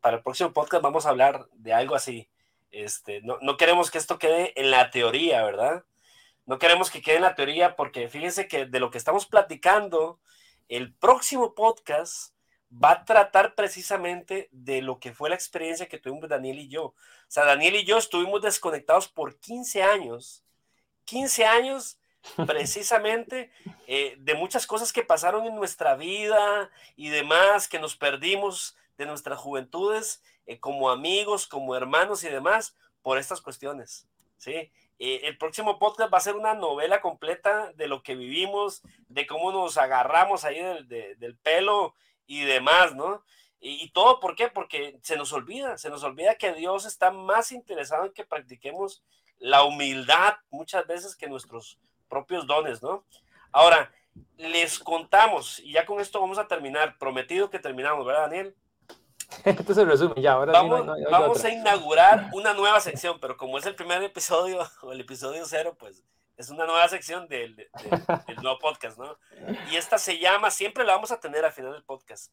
para 0.01 0.17
el 0.17 0.23
próximo 0.23 0.53
podcast 0.53 0.83
vamos 0.83 1.05
a 1.05 1.09
hablar 1.09 1.47
de 1.53 1.73
algo 1.73 1.95
así. 1.95 2.27
Este, 2.71 3.21
no, 3.21 3.37
no 3.41 3.57
queremos 3.57 3.89
que 3.89 3.97
esto 3.97 4.19
quede 4.19 4.53
en 4.59 4.69
la 4.71 4.91
teoría, 4.91 5.43
¿verdad? 5.43 5.85
No 6.45 6.59
queremos 6.59 6.91
que 6.91 7.01
quede 7.01 7.17
en 7.17 7.23
la 7.23 7.35
teoría 7.35 7.75
porque 7.75 8.07
fíjense 8.09 8.47
que 8.47 8.65
de 8.65 8.79
lo 8.79 8.91
que 8.91 8.97
estamos 8.97 9.25
platicando, 9.25 10.19
el 10.69 10.93
próximo 10.93 11.55
podcast 11.55 12.33
va 12.71 12.91
a 12.91 13.05
tratar 13.05 13.55
precisamente 13.55 14.49
de 14.51 14.81
lo 14.81 14.99
que 14.99 15.13
fue 15.13 15.29
la 15.29 15.35
experiencia 15.35 15.87
que 15.87 15.97
tuvimos 15.97 16.29
Daniel 16.29 16.59
y 16.59 16.67
yo. 16.67 16.85
O 16.85 16.95
sea, 17.27 17.45
Daniel 17.45 17.75
y 17.75 17.85
yo 17.85 17.97
estuvimos 17.97 18.41
desconectados 18.41 19.07
por 19.07 19.39
15 19.39 19.83
años. 19.83 20.43
15 21.05 21.45
años 21.45 21.99
precisamente 22.45 23.51
eh, 23.87 24.15
de 24.19 24.35
muchas 24.35 24.67
cosas 24.67 24.91
que 24.91 25.03
pasaron 25.03 25.45
en 25.45 25.55
nuestra 25.55 25.95
vida 25.95 26.69
y 26.95 27.09
demás, 27.09 27.67
que 27.67 27.79
nos 27.79 27.95
perdimos 27.95 28.75
de 28.97 29.05
nuestras 29.05 29.39
juventudes 29.39 30.21
eh, 30.45 30.59
como 30.59 30.89
amigos, 30.89 31.47
como 31.47 31.75
hermanos 31.75 32.23
y 32.23 32.29
demás, 32.29 32.75
por 33.01 33.17
estas 33.17 33.41
cuestiones. 33.41 34.07
¿sí? 34.37 34.71
Eh, 34.99 35.21
el 35.25 35.37
próximo 35.37 35.77
podcast 35.77 36.11
va 36.11 36.17
a 36.17 36.21
ser 36.21 36.35
una 36.35 36.55
novela 36.55 37.01
completa 37.01 37.71
de 37.73 37.87
lo 37.87 38.01
que 38.01 38.15
vivimos, 38.15 38.81
de 39.07 39.27
cómo 39.27 39.51
nos 39.51 39.77
agarramos 39.77 40.43
ahí 40.43 40.59
del, 40.85 41.37
pelo 41.37 41.93
y 42.25 42.41
demás, 42.41 42.95
¿no? 42.95 43.23
Y, 43.59 43.89
todo, 43.89 44.19
¿por 44.19 44.35
qué? 44.35 44.49
Porque 44.49 44.99
se 45.01 45.17
nos 45.17 45.33
olvida, 45.33 45.77
se 45.77 45.89
nos 45.89 46.03
olvida 46.03 46.35
que 46.35 46.53
Dios 46.53 46.85
está 46.85 47.11
más 47.11 47.51
interesado 47.51 48.05
en 48.05 48.13
que 48.13 48.23
practiquemos 48.23 49.03
la 49.39 49.63
humildad 49.63 50.35
muchas 50.51 50.85
veces 50.85 51.15
que 51.15 51.27
nuestros 51.27 51.79
propios 52.07 52.45
dones, 52.45 52.81
¿no? 52.81 53.03
Ahora, 53.51 53.91
les 54.37 54.79
contamos, 54.79 55.59
y 55.59 55.73
ya 55.73 55.85
con 55.85 55.99
esto 55.99 56.21
vamos 56.21 56.37
a 56.37 56.47
terminar, 56.47 56.97
prometido 56.97 57.49
que 57.49 57.59
terminamos, 57.59 58.05
¿verdad, 58.05 58.29
Daniel? 58.29 58.55
Entonces 59.45 59.87
resumen, 59.87 60.21
ya, 60.21 60.33
ahora 60.33 60.53
vamos, 60.53 61.43
a 61.43 61.49
inaugurar 61.49 62.29
una 62.33 62.53
nueva 62.53 62.79
sección, 62.79 63.19
pero 63.19 63.37
como 63.37 63.57
es 63.57 63.65
el 63.65 63.75
primer 63.75 64.01
episodio 64.03 64.59
o 64.81 64.91
el 64.91 65.01
episodio 65.01 65.45
cero, 65.45 65.75
pues 65.77 66.03
Es 66.37 66.49
una 66.49 66.65
nueva 66.65 66.87
sección 66.87 67.27
del, 67.27 67.55
del, 67.55 67.69
nuevo 68.41 68.59
podcast, 68.59 68.97
¿no? 68.97 69.17
Y 69.71 69.75
esta 69.75 69.97
se 69.97 70.19
llama, 70.19 70.51
siempre 70.51 70.83
la 70.83 70.93
vamos 70.93 71.11
a 71.11 71.19
tener 71.19 71.43
al 71.45 71.51
final 71.51 71.73
del 71.73 71.83
podcast. 71.83 72.31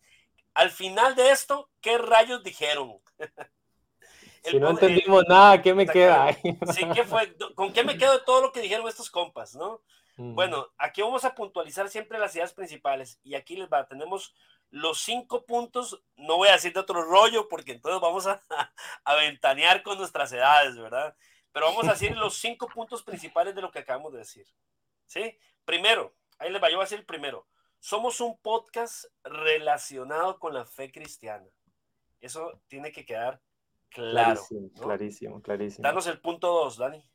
Al 0.52 0.70
final 0.70 1.14
de 1.14 1.30
esto, 1.30 1.70
¿qué 1.80 1.98
rayos 1.98 2.42
dijeron? 2.42 2.98
si 4.44 4.58
no 4.58 4.70
entendimos 4.70 5.24
nada, 5.28 5.60
¿qué 5.60 5.74
me 5.74 5.86
queda? 5.86 6.32
sí, 6.32 6.86
¿qué 6.94 7.04
fue? 7.04 7.34
¿Con 7.54 7.72
qué 7.72 7.82
me 7.82 7.96
quedo 7.96 8.12
de 8.12 8.24
todo 8.24 8.42
lo 8.42 8.52
que 8.52 8.60
dijeron 8.60 8.86
estos 8.86 9.10
compas, 9.10 9.54
no? 9.54 9.80
Bueno, 10.16 10.68
aquí 10.78 11.02
vamos 11.02 11.24
a 11.24 11.34
puntualizar 11.34 11.88
siempre 11.88 12.20
las 12.20 12.36
ideas 12.36 12.52
principales 12.52 13.18
y 13.24 13.34
aquí 13.34 13.56
les 13.56 13.68
va, 13.68 13.84
tenemos 13.86 14.32
los 14.74 15.00
cinco 15.02 15.46
puntos, 15.46 16.02
no 16.16 16.37
voy 16.37 16.48
a 16.48 16.54
decir 16.54 16.72
de 16.72 16.80
otro 16.80 17.04
rollo 17.04 17.48
porque 17.48 17.70
entonces 17.70 18.00
vamos 18.00 18.26
a, 18.26 18.42
a 19.04 19.14
ventanear 19.14 19.84
con 19.84 19.96
nuestras 19.98 20.32
edades, 20.32 20.76
¿verdad? 20.76 21.16
Pero 21.52 21.66
vamos 21.66 21.87
a 21.87 21.92
decir 21.92 22.16
los 22.16 22.37
cinco 22.37 22.66
puntos 22.66 23.04
principales 23.04 23.54
de 23.54 23.62
lo 23.62 23.70
que 23.70 23.78
acabamos 23.78 24.12
de 24.12 24.18
decir. 24.18 24.46
¿Sí? 25.06 25.38
Primero, 25.64 26.12
ahí 26.38 26.50
les 26.50 26.60
va, 26.60 26.70
yo 26.70 26.76
voy 26.76 26.82
a 26.82 26.87
decir 26.87 26.98
el 26.98 27.06
primero. 27.06 27.46
Somos 27.78 28.20
un 28.20 28.37
podcast 28.38 29.04
relacionado 29.22 30.40
con 30.40 30.52
la 30.52 30.64
fe 30.64 30.90
cristiana. 30.90 31.46
Eso 32.20 32.60
tiene 32.66 32.90
que 32.90 33.04
quedar 33.04 33.40
claro. 33.90 34.44
Clarísimo, 34.48 34.72
clarísimo, 34.72 35.42
clarísimo. 35.42 35.87
Danos 35.87 36.08
el 36.08 36.20
punto 36.20 36.48
dos, 36.48 36.78
Dani. 36.78 37.08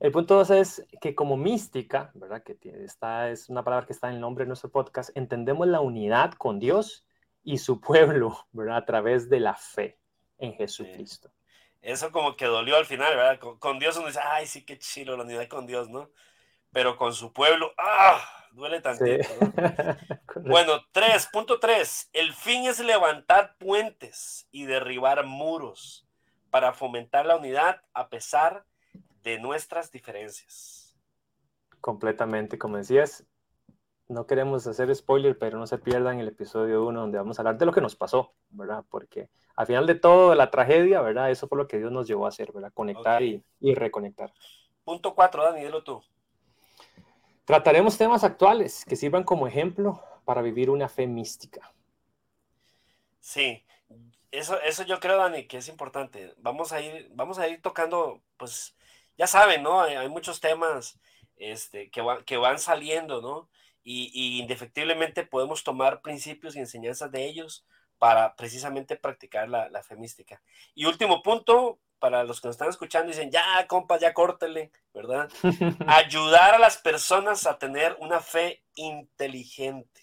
El 0.00 0.12
punto 0.12 0.36
dos 0.36 0.50
es 0.50 0.86
que 1.00 1.14
como 1.14 1.36
mística, 1.36 2.10
¿verdad? 2.14 2.42
Que 2.42 2.58
esta 2.84 3.30
es 3.30 3.48
una 3.48 3.64
palabra 3.64 3.86
que 3.86 3.92
está 3.92 4.08
en 4.08 4.14
el 4.14 4.20
nombre 4.20 4.44
de 4.44 4.48
nuestro 4.48 4.70
podcast, 4.70 5.10
entendemos 5.16 5.66
la 5.66 5.80
unidad 5.80 6.32
con 6.34 6.58
Dios 6.58 7.06
y 7.42 7.58
su 7.58 7.80
pueblo, 7.80 8.46
¿verdad? 8.52 8.76
A 8.76 8.84
través 8.84 9.28
de 9.28 9.40
la 9.40 9.54
fe 9.54 9.98
en 10.38 10.54
Jesucristo. 10.54 11.30
Eso 11.82 12.10
como 12.10 12.36
que 12.36 12.46
dolió 12.46 12.76
al 12.76 12.86
final, 12.86 13.14
¿verdad? 13.14 13.38
Con, 13.58 13.78
Dios 13.78 13.96
uno 13.98 14.06
dice, 14.06 14.20
ay, 14.22 14.46
sí, 14.46 14.64
qué 14.64 14.78
chilo 14.78 15.16
la 15.16 15.24
unidad 15.24 15.48
con 15.48 15.66
Dios, 15.66 15.90
¿no? 15.90 16.10
Pero 16.72 16.96
con 16.96 17.12
su 17.12 17.32
pueblo, 17.32 17.72
¡ah! 17.78 18.20
Duele 18.52 18.80
tantito, 18.80 19.28
¿no? 19.40 19.52
bueno, 20.48 20.80
tres, 20.92 21.26
punto 21.26 21.58
tres. 21.58 22.08
El 22.12 22.32
fin 22.32 22.66
es 22.66 22.78
levantar 22.78 23.56
puentes 23.58 24.48
y 24.50 24.64
derribar 24.64 25.26
muros 25.26 26.06
para 26.50 26.72
fomentar 26.72 27.26
la 27.26 27.36
unidad 27.36 27.82
a 27.92 28.08
pesar 28.08 28.64
de 28.64 28.73
nuestras 29.40 29.90
diferencias. 29.90 30.96
Completamente, 31.80 32.58
como 32.58 32.76
decías, 32.76 33.24
no 34.08 34.26
queremos 34.26 34.66
hacer 34.66 34.94
spoiler, 34.94 35.38
pero 35.38 35.58
no 35.58 35.66
se 35.66 35.78
pierdan 35.78 36.20
el 36.20 36.28
episodio 36.28 36.84
1 36.86 37.00
donde 37.00 37.18
vamos 37.18 37.38
a 37.38 37.42
hablar 37.42 37.58
de 37.58 37.66
lo 37.66 37.72
que 37.72 37.80
nos 37.80 37.96
pasó, 37.96 38.34
¿verdad? 38.50 38.84
Porque 38.88 39.28
al 39.56 39.66
final 39.66 39.86
de 39.86 39.94
todo, 39.94 40.34
la 40.34 40.50
tragedia, 40.50 41.00
¿verdad? 41.00 41.30
Eso 41.30 41.48
fue 41.48 41.58
lo 41.58 41.66
que 41.66 41.78
Dios 41.78 41.90
nos 41.90 42.06
llevó 42.06 42.26
a 42.26 42.28
hacer, 42.28 42.52
¿verdad? 42.52 42.72
Conectar 42.74 43.22
y, 43.22 43.42
reconectar. 43.60 44.32
Punto 44.84 45.14
4, 45.14 45.44
Dani, 45.44 45.64
dilo 45.64 45.82
tú. 45.82 46.02
Trataremos 47.44 47.96
temas 47.96 48.24
actuales 48.24 48.84
que 48.84 48.96
sirvan 48.96 49.24
como 49.24 49.46
ejemplo 49.46 50.02
para 50.24 50.42
vivir 50.42 50.70
una 50.70 50.88
fe 50.88 51.06
mística. 51.06 51.72
Sí, 53.20 53.64
eso, 54.30 54.60
eso 54.60 54.82
yo 54.82 55.00
creo, 55.00 55.16
Dani, 55.16 55.46
que 55.46 55.58
es 55.58 55.68
importante. 55.68 56.34
Vamos 56.38 56.72
a 56.72 56.80
ir, 56.80 57.10
vamos 57.14 57.38
a 57.38 57.48
ir 57.48 57.62
tocando, 57.62 58.20
pues, 58.36 58.76
ya 59.16 59.26
saben, 59.26 59.62
¿no? 59.62 59.80
Hay, 59.80 60.08
muchos 60.08 60.40
temas 60.40 60.98
este, 61.36 61.90
que, 61.90 62.02
que 62.26 62.36
van 62.36 62.58
saliendo, 62.58 63.20
¿no? 63.20 63.48
Y, 63.82 64.40
indefectiblemente 64.40 65.26
podemos 65.26 65.62
tomar 65.62 66.00
principios 66.00 66.56
y 66.56 66.60
enseñanzas 66.60 67.10
de 67.12 67.26
ellos 67.26 67.66
para 67.98 68.34
precisamente 68.34 68.96
practicar 68.96 69.48
la, 69.48 69.68
la 69.68 69.82
fe 69.82 69.96
mística. 69.96 70.42
Y 70.74 70.86
último 70.86 71.22
punto, 71.22 71.78
para 71.98 72.24
los 72.24 72.40
que 72.40 72.48
nos 72.48 72.54
están 72.54 72.70
escuchando, 72.70 73.08
dicen, 73.08 73.30
ya, 73.30 73.66
compas, 73.66 74.00
ya 74.00 74.14
córtele, 74.14 74.72
¿verdad? 74.94 75.30
Ayudar 75.86 76.54
a 76.54 76.58
las 76.58 76.78
personas 76.78 77.46
a 77.46 77.58
tener 77.58 77.96
una 78.00 78.20
fe 78.20 78.62
inteligente, 78.74 80.02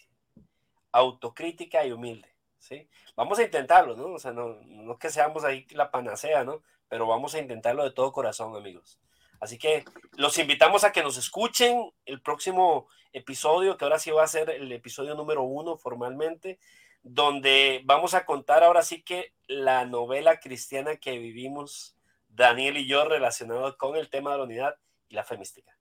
autocrítica 0.92 1.86
y 1.86 1.92
humilde, 1.92 2.36
¿sí? 2.60 2.88
Vamos 3.16 3.40
a 3.40 3.44
intentarlo, 3.44 3.96
¿no? 3.96 4.14
O 4.14 4.20
sea, 4.20 4.32
no, 4.32 4.60
no 4.66 4.98
que 4.98 5.10
seamos 5.10 5.44
ahí 5.44 5.66
la 5.72 5.90
panacea, 5.90 6.44
¿no? 6.44 6.62
Pero 6.92 7.08
vamos 7.08 7.34
a 7.36 7.40
intentarlo 7.40 7.86
de 7.86 7.92
todo 7.92 8.12
corazón, 8.12 8.54
amigos. 8.54 9.00
Así 9.40 9.58
que 9.58 9.86
los 10.18 10.38
invitamos 10.38 10.84
a 10.84 10.92
que 10.92 11.02
nos 11.02 11.16
escuchen 11.16 11.90
el 12.06 12.22
próximo 12.22 12.90
episodio, 13.14 13.78
que 13.78 13.86
ahora 13.86 13.98
sí 13.98 14.12
va 14.12 14.26
a 14.26 14.28
ser 14.28 14.50
el 14.50 14.70
episodio 14.74 15.16
número 15.16 15.42
uno 15.42 15.78
formalmente, 15.78 16.60
donde 17.02 17.82
vamos 17.86 18.14
a 18.14 18.26
contar 18.26 18.66
ahora 18.66 18.84
sí 18.84 19.04
que 19.04 19.34
la 19.48 19.86
novela 19.86 20.42
cristiana 20.42 20.98
que 20.98 21.18
vivimos 21.18 21.96
Daniel 22.28 22.76
y 22.76 22.86
yo 22.86 23.06
relacionado 23.06 23.78
con 23.78 23.96
el 23.96 24.10
tema 24.10 24.34
de 24.34 24.38
la 24.40 24.44
unidad 24.44 24.76
y 25.08 25.16
la 25.16 25.24
fe 25.24 25.38
mística. 25.38 25.72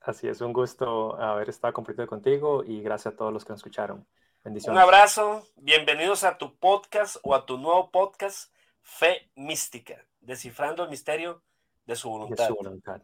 Así 0.00 0.26
es, 0.26 0.40
un 0.40 0.54
gusto 0.54 1.20
haber 1.20 1.50
estado 1.50 1.74
compartido 1.74 2.06
contigo 2.06 2.64
y 2.64 2.80
gracias 2.80 3.12
a 3.12 3.16
todos 3.18 3.30
los 3.30 3.44
que 3.44 3.50
nos 3.50 3.58
escucharon. 3.58 4.06
Bendiciones. 4.42 4.74
Un 4.74 4.82
abrazo, 4.82 5.46
bienvenidos 5.56 6.24
a 6.24 6.38
tu 6.38 6.56
podcast 6.56 7.16
o 7.22 7.34
a 7.34 7.44
tu 7.44 7.58
nuevo 7.58 7.90
podcast, 7.90 8.50
Fe 8.82 9.30
Mística, 9.36 10.04
descifrando 10.20 10.84
el 10.84 10.90
misterio 10.90 11.42
de 11.86 11.96
su 11.96 12.10
voluntad. 12.10 12.44
De 12.44 12.48
su 12.48 12.54
voluntad. 12.54 13.00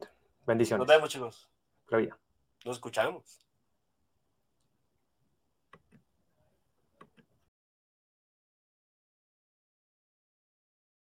Bendiciones. 0.47 0.87
Nos 0.87 0.89
vemos, 0.89 1.09
chicos. 1.09 1.49
Gloria. 1.87 2.17
Nos 2.65 2.77
escuchamos. 2.77 3.48